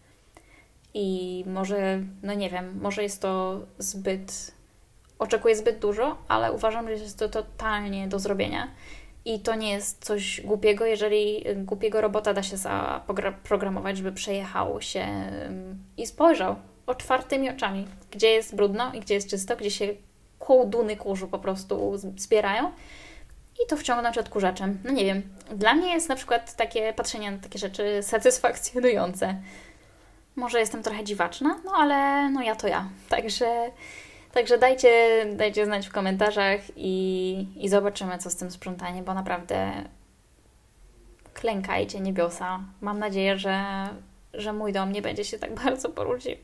I 0.93 1.43
może, 1.47 1.99
no 2.23 2.33
nie 2.33 2.49
wiem, 2.49 2.79
może 2.81 3.03
jest 3.03 3.21
to 3.21 3.59
zbyt, 3.77 4.51
oczekuję 5.19 5.55
zbyt 5.55 5.79
dużo, 5.79 6.17
ale 6.27 6.51
uważam, 6.51 6.85
że 6.85 6.91
jest 6.91 7.19
to 7.19 7.29
totalnie 7.29 8.07
do 8.07 8.19
zrobienia. 8.19 8.67
I 9.27 9.39
to 9.39 9.55
nie 9.55 9.71
jest 9.71 10.05
coś 10.05 10.41
głupiego, 10.41 10.85
jeżeli 10.85 11.43
głupiego 11.55 12.01
robota 12.01 12.33
da 12.33 12.43
się 12.43 12.57
zaprogramować, 12.57 13.97
żeby 13.97 14.11
przejechał 14.11 14.81
się 14.81 15.05
i 15.97 16.07
spojrzał 16.07 16.55
otwartymi 16.85 17.49
oczami, 17.49 17.87
gdzie 18.11 18.27
jest 18.27 18.55
brudno 18.55 18.93
i 18.93 18.99
gdzie 18.99 19.13
jest 19.13 19.29
czysto, 19.29 19.55
gdzie 19.55 19.71
się 19.71 19.87
kołduny 20.39 20.95
kurzu 20.95 21.27
po 21.27 21.39
prostu 21.39 21.97
zbierają 22.17 22.71
i 23.63 23.67
to 23.69 23.77
wciągnąć 23.77 24.17
odkurzaczem. 24.17 24.79
No 24.83 24.91
nie 24.91 25.05
wiem, 25.05 25.21
dla 25.55 25.73
mnie 25.73 25.93
jest 25.93 26.09
na 26.09 26.15
przykład 26.15 26.55
takie 26.55 26.93
patrzenie 26.93 27.31
na 27.31 27.37
takie 27.37 27.59
rzeczy 27.59 28.03
satysfakcjonujące. 28.03 29.35
Może 30.35 30.59
jestem 30.59 30.83
trochę 30.83 31.03
dziwaczna, 31.03 31.59
no 31.65 31.71
ale 31.75 32.29
no 32.29 32.41
ja 32.41 32.55
to 32.55 32.67
ja. 32.67 32.89
Także 33.09 33.71
Także 34.33 34.57
dajcie, 34.57 35.25
dajcie 35.35 35.65
znać 35.65 35.87
w 35.87 35.91
komentarzach 35.91 36.59
i, 36.75 37.47
i 37.55 37.69
zobaczymy, 37.69 38.17
co 38.17 38.29
z 38.29 38.35
tym 38.35 38.51
sprzątaniem, 38.51 39.05
bo 39.05 39.13
naprawdę 39.13 39.71
klękajcie 41.33 41.99
niebiosa. 41.99 42.59
Mam 42.81 42.99
nadzieję, 42.99 43.37
że, 43.37 43.63
że 44.33 44.53
mój 44.53 44.73
dom 44.73 44.91
nie 44.91 45.01
będzie 45.01 45.25
się 45.25 45.39
tak 45.39 45.55
bardzo 45.63 45.89
porudził, 45.89 46.35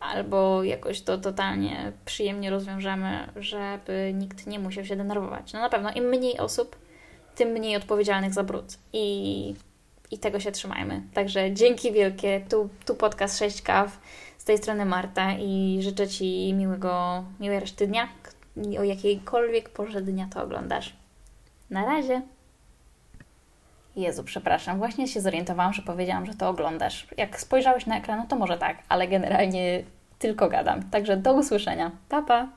albo 0.00 0.64
jakoś 0.64 1.02
to 1.02 1.18
totalnie 1.18 1.92
przyjemnie 2.04 2.50
rozwiążemy, 2.50 3.28
żeby 3.36 4.12
nikt 4.14 4.46
nie 4.46 4.58
musiał 4.58 4.84
się 4.84 4.96
denerwować. 4.96 5.52
No 5.52 5.60
na 5.60 5.68
pewno 5.68 5.92
im 5.92 6.04
mniej 6.04 6.38
osób, 6.38 6.76
tym 7.34 7.48
mniej 7.48 7.76
odpowiedzialnych 7.76 8.34
za 8.34 8.44
brud. 8.44 8.78
I, 8.92 9.54
i 10.10 10.18
tego 10.18 10.40
się 10.40 10.52
trzymajmy. 10.52 11.02
Także 11.14 11.52
dzięki 11.52 11.92
wielkie. 11.92 12.44
Tu, 12.48 12.68
tu 12.86 12.94
podcast 12.94 13.38
6 13.38 13.62
kaw. 13.62 14.00
Z 14.42 14.44
tej 14.44 14.58
strony 14.58 14.84
Marta 14.84 15.32
i 15.32 15.78
życzę 15.82 16.08
Ci 16.08 16.54
miłego, 16.54 17.24
miłej 17.40 17.60
reszty 17.60 17.86
dnia, 17.86 18.08
o 18.78 18.82
jakiejkolwiek 18.82 19.68
porze 19.68 20.02
dnia 20.02 20.28
to 20.34 20.42
oglądasz. 20.42 20.96
Na 21.70 21.84
razie! 21.84 22.22
Jezu, 23.96 24.24
przepraszam, 24.24 24.78
właśnie 24.78 25.08
się 25.08 25.20
zorientowałam, 25.20 25.72
że 25.72 25.82
powiedziałam, 25.82 26.26
że 26.26 26.34
to 26.34 26.48
oglądasz. 26.48 27.06
Jak 27.16 27.40
spojrzałeś 27.40 27.86
na 27.86 27.98
ekran, 27.98 28.18
no 28.18 28.26
to 28.26 28.36
może 28.36 28.58
tak, 28.58 28.76
ale 28.88 29.08
generalnie 29.08 29.82
tylko 30.18 30.48
gadam. 30.48 30.82
Także 30.90 31.16
do 31.16 31.32
usłyszenia. 31.32 31.90
Pa, 32.08 32.22
pa! 32.22 32.48